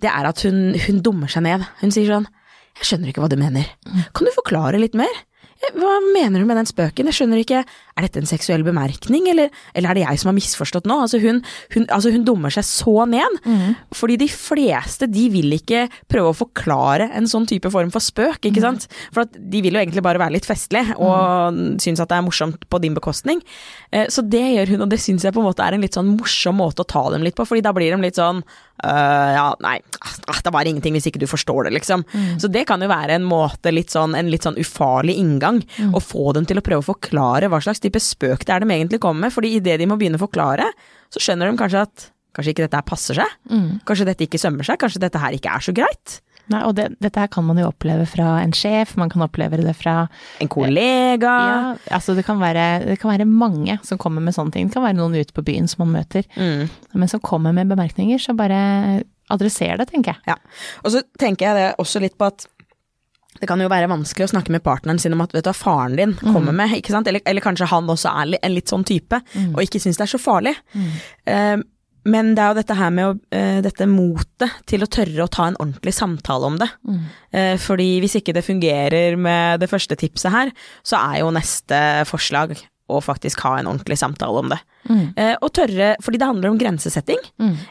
det 0.00 0.08
er 0.10 0.30
at 0.30 0.40
hun, 0.46 0.72
hun 0.86 1.02
dummer 1.04 1.28
seg 1.28 1.44
ned. 1.44 1.66
Hun 1.82 1.92
sier 1.94 2.08
sånn 2.08 2.26
Jeg 2.80 2.88
skjønner 2.88 3.12
ikke 3.12 3.22
hva 3.22 3.28
du 3.30 3.36
mener. 3.38 3.68
Kan 4.16 4.26
du 4.26 4.32
forklare 4.34 4.80
litt 4.82 4.96
mer? 4.98 5.12
Hva 5.74 5.94
mener 6.14 6.40
du 6.42 6.46
med 6.46 6.56
den 6.60 6.68
spøken? 6.68 7.08
Jeg 7.10 7.16
skjønner 7.16 7.40
ikke, 7.40 7.60
er 7.94 8.02
dette 8.06 8.18
en 8.20 8.26
seksuell 8.28 8.64
bemerkning, 8.66 9.28
eller, 9.30 9.50
eller 9.74 9.90
er 9.90 9.94
det 9.98 10.02
jeg 10.04 10.18
som 10.20 10.28
har 10.30 10.36
misforstått 10.36 10.86
nå? 10.90 10.96
Altså 11.04 11.20
hun, 11.22 11.40
hun, 11.74 11.86
altså 11.94 12.10
hun 12.14 12.24
dummer 12.26 12.50
seg 12.54 12.66
så 12.66 13.06
ned, 13.08 13.38
fordi 13.94 14.16
de 14.24 14.28
fleste 14.28 15.06
de 15.10 15.28
vil 15.30 15.54
ikke 15.56 15.84
prøve 16.10 16.32
å 16.32 16.36
forklare 16.36 17.06
en 17.14 17.28
sånn 17.30 17.46
type 17.50 17.70
form 17.70 17.92
for 17.94 18.02
spøk, 18.02 18.40
ikke 18.50 18.60
sant? 18.64 18.88
For 19.14 19.22
at 19.24 19.32
de 19.38 19.62
vil 19.64 19.74
jo 19.78 19.82
egentlig 19.82 20.02
bare 20.04 20.18
være 20.22 20.36
litt 20.36 20.48
festlige, 20.48 20.96
og 20.98 21.54
synes 21.82 22.02
at 22.02 22.10
det 22.10 22.18
er 22.18 22.26
morsomt 22.26 22.68
på 22.68 22.82
din 22.82 22.94
bekostning. 22.98 23.40
Eh, 23.92 24.06
Så 24.10 24.22
det 24.28 24.42
gjør 24.56 24.74
hun, 24.74 24.82
og 24.82 24.90
det 24.90 25.00
syns 25.00 25.22
jeg 25.24 25.32
på 25.32 25.40
en 25.42 25.48
måte 25.48 25.62
er 25.64 25.74
en 25.78 25.80
litt 25.86 25.94
sånn 25.94 26.16
morsom 26.18 26.56
måte 26.60 26.82
å 26.82 26.88
ta 26.88 27.08
dem 27.14 27.22
litt 27.22 27.36
på, 27.38 27.46
fordi 27.46 27.62
da 27.62 27.72
blir 27.72 27.94
de 27.94 28.02
litt 28.02 28.18
sånn 28.18 28.42
«Øh, 28.82 29.30
ja, 29.36 29.44
nei, 29.62 29.76
ah, 30.02 30.40
det 30.42 30.52
var 30.52 30.66
ingenting 30.66 30.96
hvis 30.96 31.06
ikke 31.06 31.20
du 31.22 31.28
forstår 31.30 31.68
det, 31.68 31.76
liksom. 31.76 32.02
Så 32.42 32.50
det 32.50 32.66
kan 32.66 32.82
jo 32.82 32.88
være 32.90 33.14
en 33.14 33.26
måte, 33.28 33.70
litt 33.70 33.94
sånn, 33.94 34.16
en 34.18 34.32
litt 34.32 34.42
sånn 34.42 34.58
ufarlig 34.58 35.14
inngang, 35.20 35.62
å 35.94 36.02
få 36.02 36.32
dem 36.34 36.48
til 36.48 36.58
å 36.58 36.64
prøve 36.64 36.82
å 36.82 36.90
forklare 36.90 37.48
hva 37.48 37.62
slags 37.62 37.80
type 37.80 38.02
spøk 38.02 38.44
det 38.44 38.56
er 38.56 38.64
de 38.64 38.74
egentlig 38.74 39.00
kommer 39.00 39.28
med, 39.28 39.34
fordi 39.36 39.54
idet 39.56 39.78
de 39.78 39.86
må 39.86 39.96
begynne 40.00 40.18
å 40.18 40.24
forklare, 40.26 40.66
så 41.14 41.22
skjønner 41.22 41.50
de 41.50 41.60
kanskje 41.60 41.86
at 41.86 42.08
kanskje 42.34 42.52
ikke 42.54 42.66
dette 42.66 42.78
her 42.80 42.86
passer 42.88 43.18
seg. 43.22 43.34
Mm. 43.50 43.80
Kanskje 43.88 44.06
dette 44.10 44.26
ikke 44.28 44.40
sømmer 44.42 44.66
seg. 44.66 44.78
Kanskje 44.82 45.02
dette 45.06 45.20
her 45.22 45.36
ikke 45.36 45.52
er 45.54 45.64
så 45.64 45.74
greit. 45.76 46.20
Nei, 46.52 46.58
og 46.68 46.74
det, 46.76 46.90
dette 47.00 47.22
her 47.22 47.30
kan 47.32 47.46
man 47.48 47.56
jo 47.56 47.70
oppleve 47.70 48.04
fra 48.04 48.34
en 48.42 48.50
sjef, 48.52 48.90
man 49.00 49.08
kan 49.08 49.22
oppleve 49.24 49.56
det 49.64 49.72
fra 49.78 50.02
En 50.44 50.50
kollega. 50.52 51.30
Ja, 51.48 51.60
altså 51.96 52.12
det 52.18 52.26
kan, 52.26 52.36
være, 52.42 52.82
det 52.84 52.98
kan 53.00 53.14
være 53.14 53.24
mange 53.24 53.78
som 53.86 53.96
kommer 54.02 54.20
med 54.20 54.36
sånne 54.36 54.52
ting. 54.52 54.68
Det 54.68 54.76
kan 54.76 54.84
være 54.84 54.98
noen 54.98 55.16
ute 55.16 55.32
på 55.32 55.44
byen 55.46 55.70
som 55.72 55.86
man 55.86 55.94
møter, 56.02 56.28
Mm. 56.36 56.68
men 57.00 57.08
som 57.08 57.22
kommer 57.24 57.54
med 57.56 57.70
bemerkninger, 57.72 58.20
så 58.20 58.36
bare 58.36 59.02
adresser 59.32 59.78
det, 59.80 59.88
tenker 59.88 60.12
jeg. 60.18 60.34
Ja. 60.34 60.36
Og 60.84 60.92
så 60.92 61.00
tenker 61.18 61.46
jeg 61.48 61.56
det 61.62 61.70
også 61.80 62.02
litt 62.04 62.18
på 62.20 62.28
at 62.28 62.44
det 63.40 63.48
kan 63.50 63.58
jo 63.64 63.66
være 63.72 63.88
vanskelig 63.90 64.28
å 64.28 64.32
snakke 64.36 64.52
med 64.54 64.62
partneren 64.62 65.00
sin 65.00 65.12
om 65.16 65.20
at 65.24 65.32
vet 65.34 65.48
du 65.48 65.52
faren 65.56 65.96
din 65.98 66.12
kommer 66.20 66.52
med, 66.54 66.76
ikke 66.76 66.92
sant? 66.94 67.08
Eller, 67.10 67.24
eller 67.26 67.42
kanskje 67.42 67.66
han 67.72 67.88
også 67.90 68.12
er 68.12 68.36
en 68.38 68.54
litt 68.54 68.70
sånn 68.70 68.84
type, 68.86 69.18
og 69.56 69.62
ikke 69.64 69.80
syns 69.82 69.96
det 69.98 70.04
er 70.06 70.12
så 70.12 70.20
farlig. 70.22 70.52
Eh, 71.26 71.56
men 72.04 72.34
det 72.36 72.42
er 72.44 72.52
jo 72.52 72.58
dette 72.60 72.76
her 72.78 72.92
med 72.94 73.08
å, 73.08 73.14
uh, 73.16 73.60
dette 73.64 73.88
motet 73.90 74.60
til 74.70 74.84
å 74.84 74.90
tørre 74.90 75.24
å 75.24 75.32
ta 75.32 75.48
en 75.48 75.58
ordentlig 75.60 75.94
samtale 75.96 76.50
om 76.50 76.58
det. 76.60 76.68
Eh, 77.34 77.56
fordi 77.60 77.88
hvis 78.02 78.18
ikke 78.20 78.34
det 78.36 78.44
fungerer 78.46 79.16
med 79.20 79.62
det 79.62 79.70
første 79.70 79.96
tipset 79.98 80.32
her, 80.34 80.52
så 80.86 81.00
er 81.00 81.22
jo 81.22 81.32
neste 81.34 81.78
forslag 82.08 82.54
å 82.98 83.02
faktisk 83.04 83.42
ha 83.46 83.56
en 83.58 83.68
ordentlig 83.70 83.98
samtale 84.00 84.42
om 84.44 84.52
det. 84.52 84.60
Eh, 85.16 85.34
og 85.40 85.48
tørre, 85.56 85.94
fordi 86.04 86.18
det 86.20 86.26
handler 86.28 86.50
om 86.52 86.58
grensesetting. 86.60 87.20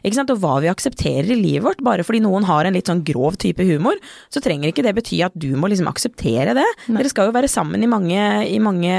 Ikke 0.04 0.18
sant? 0.18 0.32
Og 0.34 0.40
hva 0.42 0.56
vi 0.64 0.72
aksepterer 0.72 1.30
i 1.34 1.38
livet 1.38 1.64
vårt. 1.68 1.84
Bare 1.86 2.04
fordi 2.06 2.22
noen 2.26 2.46
har 2.48 2.66
en 2.66 2.74
litt 2.74 2.90
sånn 2.90 3.04
grov 3.06 3.38
type 3.42 3.64
humor, 3.68 4.00
så 4.34 4.42
trenger 4.44 4.72
ikke 4.72 4.84
det 4.86 4.96
bety 4.98 5.22
at 5.26 5.36
du 5.38 5.52
må 5.60 5.70
liksom 5.72 5.88
akseptere 5.92 6.56
det. 6.58 6.66
Dere 6.88 7.12
skal 7.12 7.30
jo 7.30 7.36
være 7.36 7.50
sammen 7.52 7.84
i 7.86 7.90
mange, 7.92 8.20
i 8.50 8.58
mange 8.64 8.96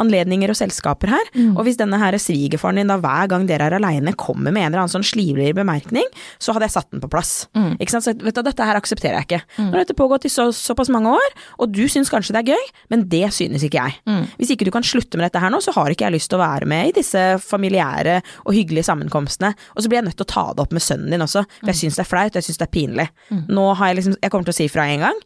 anledninger 0.00 0.50
og 0.52 0.58
selskaper 0.58 1.12
her. 1.14 1.30
Og 1.56 1.62
hvis 1.66 1.78
denne 1.78 1.98
her 2.00 2.16
svigerfaren 2.18 2.80
din 2.82 2.90
da 2.90 2.98
hver 2.98 3.28
gang 3.30 3.46
dere 3.48 3.68
er 3.70 3.78
aleine 3.78 4.14
kommer 4.18 4.50
med 4.52 4.62
en 4.66 4.72
eller 4.72 4.82
annen 4.84 4.94
sånn 4.96 5.06
slivlig 5.06 5.52
bemerkning, 5.56 6.06
så 6.42 6.52
hadde 6.56 6.66
jeg 6.68 6.74
satt 6.76 6.90
den 6.90 7.02
på 7.04 7.10
plass. 7.12 7.46
Ikke 7.78 7.94
sant? 7.94 8.04
Så 8.08 8.14
vet 8.18 8.34
du, 8.34 8.42
dette 8.46 8.66
her 8.66 8.78
aksepterer 8.78 9.20
jeg 9.20 9.28
ikke. 9.28 9.40
Nå 9.68 9.70
har 9.76 9.84
dette 9.84 9.96
pågått 9.98 10.26
i 10.28 10.32
så, 10.32 10.48
såpass 10.54 10.90
mange 10.92 11.12
år, 11.14 11.36
og 11.62 11.72
du 11.74 11.84
syns 11.90 12.10
kanskje 12.12 12.34
det 12.36 12.42
er 12.44 12.54
gøy, 12.56 12.68
men 12.92 13.06
det 13.10 13.24
synes 13.36 13.62
ikke 13.66 13.78
jeg. 13.84 13.98
Hvis 14.38 14.52
ikke 14.54 14.66
du 14.68 14.72
kan 14.74 14.82
slutte 14.86 15.18
med 15.18 15.28
dette 15.28 15.37
her 15.42 15.52
nå, 15.52 15.60
så 15.64 15.72
har 15.76 15.92
ikke 15.92 16.06
jeg 16.06 16.14
lyst 16.16 16.30
til 16.32 16.38
å 16.38 16.42
være 16.44 16.68
med 16.70 16.90
i 16.90 16.94
disse 17.00 17.22
familiære 17.42 18.16
og 18.44 18.54
hyggelige 18.56 18.86
sammenkomstene. 18.88 19.52
Og 19.74 19.82
så 19.84 19.90
blir 19.90 20.00
jeg 20.00 20.08
nødt 20.08 20.18
til 20.20 20.26
å 20.26 20.32
ta 20.32 20.46
det 20.54 20.64
opp 20.64 20.74
med 20.76 20.84
sønnen 20.84 21.12
din 21.14 21.24
også, 21.24 21.44
for 21.60 21.72
jeg 21.72 21.80
syns 21.82 21.98
det 22.00 22.04
er 22.04 22.10
flaut, 22.10 22.38
jeg 22.38 22.46
syns 22.48 22.60
det 22.62 22.68
er 22.68 22.74
pinlig. 22.74 23.08
Nå 23.48 23.66
har 23.78 23.92
jeg 23.92 24.00
liksom 24.00 24.16
Jeg 24.22 24.32
kommer 24.34 24.48
til 24.48 24.56
å 24.56 24.58
si 24.60 24.68
fra 24.72 24.86
en 24.90 25.04
gang, 25.06 25.20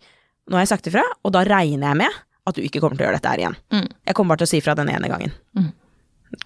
nå 0.51 0.59
har 0.59 0.67
jeg 0.67 0.73
sagt 0.75 0.91
ifra, 0.91 1.05
og 1.23 1.33
da 1.37 1.45
regner 1.49 1.93
jeg 1.93 2.01
med 2.03 2.21
at 2.51 2.59
du 2.59 2.63
ikke 2.67 2.81
kommer 2.83 2.99
til 2.99 3.05
å 3.05 3.09
gjøre 3.11 3.21
dette 3.21 3.33
her 3.33 3.43
igjen. 3.45 3.57
Jeg 4.09 4.17
kommer 4.19 4.35
bare 4.35 4.43
til 4.43 4.51
å 4.51 4.53
si 4.57 4.61
fra 4.65 4.75
den 4.79 4.91
ene 4.91 5.09
gangen. 5.11 5.33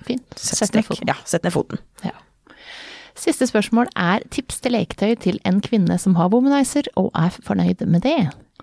Fint. 0.05 0.27
Sett, 0.37 0.59
Sett 0.59 0.75
ned 0.75 0.85
foten. 0.85 1.09
Ja, 1.09 1.15
sett 1.25 1.47
ned 1.47 1.55
foten. 1.55 1.81
Ja. 2.05 2.13
Siste 3.17 3.47
spørsmål 3.49 3.89
er 3.97 4.25
tips 4.35 4.61
til 4.61 4.75
leketøy 4.77 5.15
til 5.25 5.39
en 5.49 5.63
kvinne 5.65 5.97
som 5.99 6.19
har 6.19 6.29
womanizer 6.35 6.91
og 7.01 7.09
er 7.17 7.33
fornøyd 7.33 7.87
med 7.89 8.05
det. 8.05 8.19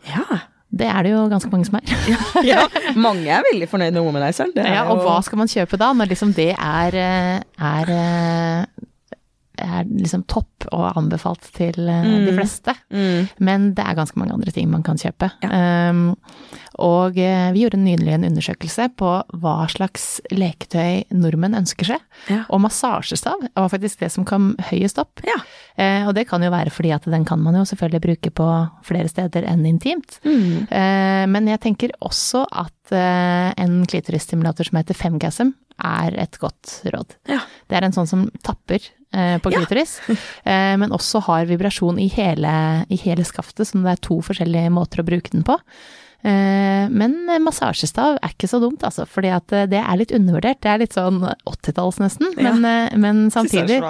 Ja. 0.05 0.43
Det 0.73 0.87
er 0.89 1.03
det 1.05 1.11
jo 1.13 1.27
ganske 1.29 1.51
mange 1.53 1.67
som 1.69 1.75
er. 1.77 1.91
ja. 2.51 2.63
Mange 2.97 3.29
er 3.29 3.43
veldig 3.51 3.67
fornøyd 3.69 3.91
med 3.93 4.01
womanizeren. 4.01 4.53
Er 4.57 4.71
Ja, 4.73 4.83
og 4.89 4.97
jo- 4.97 5.03
hva 5.05 5.19
skal 5.23 5.37
man 5.43 5.51
kjøpe 5.51 5.77
da, 5.77 5.91
når 5.93 6.09
liksom 6.09 6.33
det 6.33 6.49
er, 6.57 6.97
eh, 6.97 7.41
er, 7.61 7.93
eh, 7.93 8.87
er 9.63 9.87
liksom 9.89 10.25
topp 10.31 10.67
og 10.71 10.97
anbefalt 10.99 11.47
til 11.55 11.77
mm. 11.79 12.27
de 12.27 12.35
fleste. 12.35 12.75
Mm. 12.93 13.29
Men 13.43 13.71
det 13.77 13.85
er 13.85 13.97
ganske 13.97 14.19
mange 14.19 14.35
andre 14.35 14.53
ting 14.55 14.69
man 14.71 14.85
kan 14.85 14.99
kjøpe. 14.99 15.31
Um, 15.43 16.11
og 16.81 17.17
eh, 17.21 17.51
vi 17.53 17.63
gjorde 17.63 17.81
nylig 17.81 18.15
en 18.15 18.25
undersøkelse 18.27 18.87
på 18.97 19.09
hva 19.41 19.55
slags 19.71 20.17
leketøy 20.33 21.03
nordmenn 21.13 21.57
ønsker 21.59 21.91
seg. 21.93 22.05
Ja. 22.31 22.41
Og 22.49 22.63
massasjestav 22.63 23.43
var 23.53 23.69
faktisk 23.71 24.01
det 24.01 24.09
som 24.13 24.25
kom 24.27 24.53
høyest 24.71 25.01
opp. 25.01 25.21
Ja. 25.27 25.37
Eh, 25.77 26.07
og 26.07 26.15
det 26.17 26.25
kan 26.29 26.43
jo 26.43 26.51
være 26.53 26.73
fordi 26.73 26.93
at 26.95 27.05
den 27.09 27.27
kan 27.29 27.41
man 27.43 27.59
jo 27.59 27.65
selvfølgelig 27.69 28.03
bruke 28.07 28.33
på 28.41 28.49
flere 28.87 29.11
steder 29.11 29.45
enn 29.49 29.65
intimt. 29.69 30.17
Mm. 30.25 30.65
Eh, 30.65 31.25
men 31.29 31.51
jeg 31.51 31.61
tenker 31.67 31.93
også 32.01 32.45
at 32.49 32.95
eh, 32.95 33.51
en 33.61 33.83
klitorisstimulator 33.89 34.69
som 34.69 34.81
heter 34.81 34.97
Femgasm 34.97 35.53
er 35.83 36.17
et 36.25 36.37
godt 36.41 36.79
råd. 36.93 37.17
Ja. 37.29 37.41
Det 37.69 37.77
er 37.79 37.87
en 37.87 37.95
sånn 37.95 38.09
som 38.09 38.27
tapper 38.45 38.79
eh, 39.13 39.37
på 39.43 39.51
Ja. 39.53 39.63
eh, 40.43 40.75
men 40.79 40.91
også 40.95 41.21
har 41.27 41.45
vibrasjon 41.49 41.99
i 41.99 42.07
hele, 42.13 42.53
i 42.89 42.99
hele 43.03 43.25
skaftet, 43.27 43.67
så 43.69 43.83
det 43.83 43.97
er 43.97 44.05
to 44.07 44.21
forskjellige 44.25 44.71
måter 44.73 45.03
å 45.03 45.07
bruke 45.07 45.31
den 45.35 45.43
på. 45.47 45.59
Eh, 46.23 46.87
Men 46.87 47.17
massasjestav 47.43 48.15
er 48.23 48.31
ikke 48.31 48.47
så 48.47 48.61
dumt, 48.63 48.83
altså, 48.87 49.03
fordi 49.09 49.27
at 49.35 49.51
eh, 49.51 49.65
det 49.67 49.81
er 49.81 49.97
litt 49.99 50.13
undervurdert. 50.15 50.61
Det 50.63 50.69
er 50.71 50.79
litt 50.79 50.95
sånn 50.95 51.17
80-talls 51.19 51.99
nesten, 51.99 52.29
Ja. 52.39 52.53
men, 52.53 52.63
eh, 52.63 52.95
men 52.97 53.19
samtidig. 53.33 53.81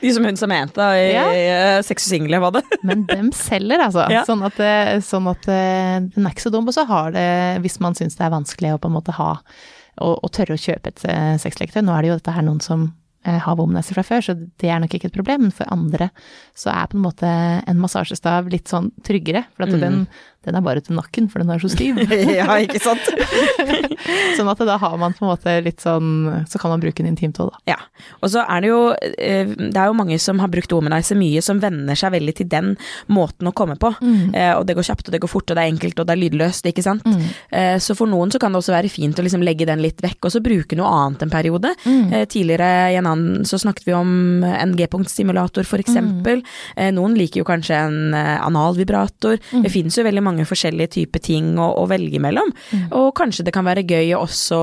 De 0.00 0.12
som 0.14 0.24
hun 0.24 0.38
Samantha 0.38 0.92
i 0.94 1.08
Ja. 1.16 1.82
Sex 1.82 2.06
og 2.06 2.14
single, 2.14 2.38
var 2.38 2.54
det? 2.54 2.62
Men 2.86 3.04
dem 3.10 3.32
selger, 3.34 3.82
altså. 3.82 4.06
Sånn 4.28 4.46
at, 4.46 4.62
sånn 5.02 5.26
at 5.30 5.42
den 5.50 6.26
er 6.26 6.30
ikke 6.30 6.46
så 6.46 6.52
dum. 6.54 6.68
Og 6.70 6.74
så 6.76 6.86
har 6.86 7.10
det, 7.10 7.26
hvis 7.64 7.80
man 7.82 7.98
syns 7.98 8.14
det 8.18 8.26
er 8.28 8.34
vanskelig 8.38 8.74
å 8.76 8.80
på 8.80 8.90
en 8.90 8.94
måte 8.94 9.14
ha, 9.18 9.32
og, 10.00 10.18
å 10.24 10.32
tørre 10.32 10.56
å 10.56 10.60
kjøpe 10.60 10.92
et 10.92 11.04
eh, 11.08 11.36
sexleketøy 11.40 11.84
Nå 11.84 11.94
er 11.94 12.02
det 12.02 12.10
jo 12.10 12.18
dette 12.20 12.34
her 12.34 12.46
noen 12.46 12.62
som 12.64 12.88
eh, 13.24 13.38
har 13.44 13.58
womanizer 13.58 13.98
fra 13.98 14.04
før, 14.06 14.24
så 14.24 14.36
det 14.36 14.70
er 14.70 14.82
nok 14.82 14.96
ikke 14.96 15.10
et 15.10 15.16
problem. 15.16 15.46
Men 15.46 15.54
for 15.54 15.70
andre 15.72 16.10
så 16.58 16.72
er 16.74 16.90
på 16.90 16.98
en 16.98 17.04
måte 17.04 17.30
en 17.30 17.80
massasjestav 17.82 18.50
litt 18.52 18.70
sånn 18.72 18.90
tryggere. 19.06 19.44
For 19.56 19.66
at 19.66 19.76
den, 19.82 20.04
den 20.46 20.56
er 20.56 20.64
bare 20.64 20.80
til 20.80 20.96
nakken, 20.96 21.28
for 21.28 21.42
den 21.42 21.52
er 21.52 21.60
så 21.60 21.68
stiv. 21.68 21.98
ja, 22.40 22.48
ikke 22.64 22.80
sant? 22.80 23.04
sånn 24.38 24.48
at 24.48 24.62
da 24.64 24.78
har 24.80 24.96
man 25.00 25.12
på 25.16 25.26
en 25.26 25.32
måte 25.32 25.52
litt 25.64 25.82
sånn 25.84 26.46
Så 26.48 26.58
kan 26.60 26.72
man 26.72 26.80
bruke 26.80 27.02
den 27.02 27.10
intimt 27.12 27.38
òg, 27.42 27.50
da. 27.52 27.74
Ja. 27.74 27.76
Og 28.24 28.32
så 28.32 28.44
er 28.46 28.62
det 28.64 28.70
jo 28.70 28.80
eh, 28.96 29.50
Det 29.52 29.76
er 29.76 29.90
jo 29.90 29.96
mange 29.98 30.16
som 30.22 30.40
har 30.40 30.50
brukt 30.52 30.72
womanizer 30.72 31.18
mye, 31.20 31.42
som 31.44 31.60
venner 31.60 31.98
seg 31.98 32.14
veldig 32.14 32.34
til 32.38 32.48
den 32.50 32.72
måten 33.12 33.50
å 33.50 33.54
komme 33.56 33.76
på. 33.80 33.92
Eh, 34.00 34.52
og 34.54 34.64
det 34.68 34.76
går 34.78 34.86
kjapt, 34.90 35.08
og 35.08 35.14
det 35.14 35.20
går 35.22 35.30
fort, 35.30 35.50
og 35.50 35.58
det 35.58 35.64
er 35.64 35.72
enkelt, 35.74 36.00
og 36.00 36.08
det 36.08 36.14
er 36.14 36.20
lydløst, 36.22 36.68
ikke 36.70 36.84
sant. 36.84 37.06
Eh, 37.50 37.76
så 37.82 37.96
for 37.98 38.10
noen 38.10 38.32
så 38.32 38.40
kan 38.40 38.52
det 38.54 38.60
også 38.62 38.74
være 38.74 38.92
fint 38.92 39.18
å 39.18 39.24
liksom 39.26 39.44
legge 39.44 39.68
den 39.68 39.82
litt 39.84 40.00
vekk, 40.04 40.18
og 40.24 40.34
så 40.34 40.42
bruke 40.44 40.78
noe 40.78 40.88
annet 41.00 41.26
en 41.26 41.32
periode. 41.32 41.74
Eh, 41.84 42.24
tidligere 42.30 42.70
i 42.94 42.98
en 43.00 43.10
annen 43.10 43.48
så 43.48 43.60
snakket 43.60 43.88
vi 43.88 43.96
om 43.96 44.44
en 44.46 44.74
G-punktstimulator, 44.78 45.68
for 45.68 45.82
eksempel. 45.82 46.44
Eh, 46.76 46.90
noen 46.96 47.16
liker 47.18 47.42
jo 47.42 47.48
kanskje 47.48 47.76
en 47.84 48.16
analvibrator. 48.16 49.40
Det 49.64 49.72
finnes 49.72 49.96
jo 49.96 50.06
veldig 50.06 50.24
mange 50.24 50.29
forskjellige 50.38 50.94
typer 50.98 51.24
ting 51.24 51.52
å, 51.60 51.72
å 51.82 51.88
velge 51.90 52.20
mellom. 52.22 52.52
Og 52.96 53.10
kanskje 53.18 53.46
det 53.46 53.54
kan 53.56 53.66
være 53.66 53.86
gøy 53.86 54.14
å 54.14 54.24
også 54.26 54.60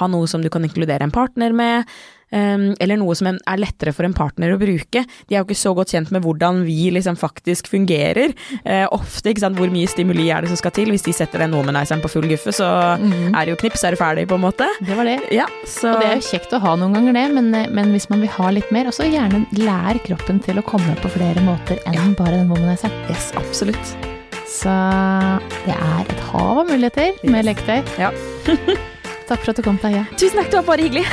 ha 0.00 0.10
noe 0.10 0.28
som 0.30 0.42
du 0.44 0.50
kan 0.52 0.64
inkludere 0.66 1.06
en 1.06 1.14
partner 1.14 1.54
med. 1.56 1.88
Um, 2.34 2.72
eller 2.82 2.98
noe 2.98 3.14
som 3.14 3.28
er 3.30 3.60
lettere 3.60 3.92
for 3.94 4.06
en 4.06 4.14
partner 4.16 4.54
å 4.54 4.58
bruke. 4.58 5.04
De 5.28 5.36
er 5.36 5.38
jo 5.38 5.44
ikke 5.46 5.58
så 5.58 5.74
godt 5.76 5.92
kjent 5.94 6.10
med 6.14 6.24
hvordan 6.24 6.64
vi 6.66 6.88
liksom 6.94 7.18
faktisk 7.20 7.68
fungerer. 7.70 8.32
Eh, 8.64 8.86
ofte, 8.90 9.30
ikke 9.30 9.44
sant, 9.44 9.58
hvor 9.58 9.70
mye 9.70 9.90
stimuli 9.90 10.26
er 10.34 10.42
det 10.42 10.50
som 10.50 10.58
skal 10.58 10.74
til? 10.74 10.90
Hvis 10.90 11.06
de 11.06 11.14
setter 11.14 11.44
den 11.44 11.54
womanizeren 11.54 12.02
på 12.02 12.10
full 12.10 12.26
guffe, 12.30 12.54
så 12.54 12.66
er 12.96 13.38
det 13.38 13.54
jo 13.54 13.60
knips, 13.60 13.82
så 13.82 13.90
er 13.90 13.94
du 13.94 14.00
ferdig, 14.00 14.26
på 14.30 14.38
en 14.38 14.46
måte. 14.46 14.66
Det 14.82 14.96
var 14.98 15.06
det. 15.06 15.18
Ja, 15.34 15.46
så 15.62 15.92
Og 15.92 16.02
det 16.02 16.08
er 16.08 16.18
jo 16.18 16.26
kjekt 16.32 16.56
å 16.56 16.62
ha 16.64 16.74
noen 16.80 16.96
ganger 16.98 17.20
det, 17.20 17.26
men, 17.36 17.52
men 17.76 17.94
hvis 17.94 18.08
man 18.10 18.24
vil 18.24 18.32
ha 18.34 18.50
litt 18.56 18.72
mer, 18.74 18.90
også 18.90 19.06
gjerne 19.06 19.44
lær 19.60 20.00
kroppen 20.08 20.42
til 20.42 20.58
å 20.58 20.66
komme 20.66 20.96
på 21.04 21.12
flere 21.14 21.44
måter 21.46 21.78
enn 21.92 22.18
bare 22.18 22.40
den 22.40 22.50
womanizeren. 22.50 22.98
Yes, 23.12 23.30
absolutt. 23.38 24.13
Så 24.48 24.72
det 25.64 25.74
er 25.74 26.02
et 26.04 26.20
hav 26.30 26.58
av 26.62 26.68
muligheter 26.68 27.14
med 27.24 27.44
Yes. 27.44 27.46
leketøy. 27.50 27.82
Ja. 27.98 28.10
Takk 29.28 29.40
for 29.40 29.50
at 29.54 29.56
du 29.56 29.62
kom, 29.64 29.78
Taje. 29.80 30.04
Tusen 30.20 30.36
takk, 30.40 30.50
det 30.52 30.58
var 30.60 30.66
bare 30.68 30.84
hyggelig. 30.84 31.06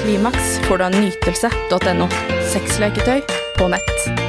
Klimaks 0.00 0.56
får 0.64 0.78
du 0.80 0.84
av 0.88 0.96
nytelse.no. 0.96 2.08
Sexleketøy 2.50 3.20
på 3.58 3.68
nett. 3.68 4.19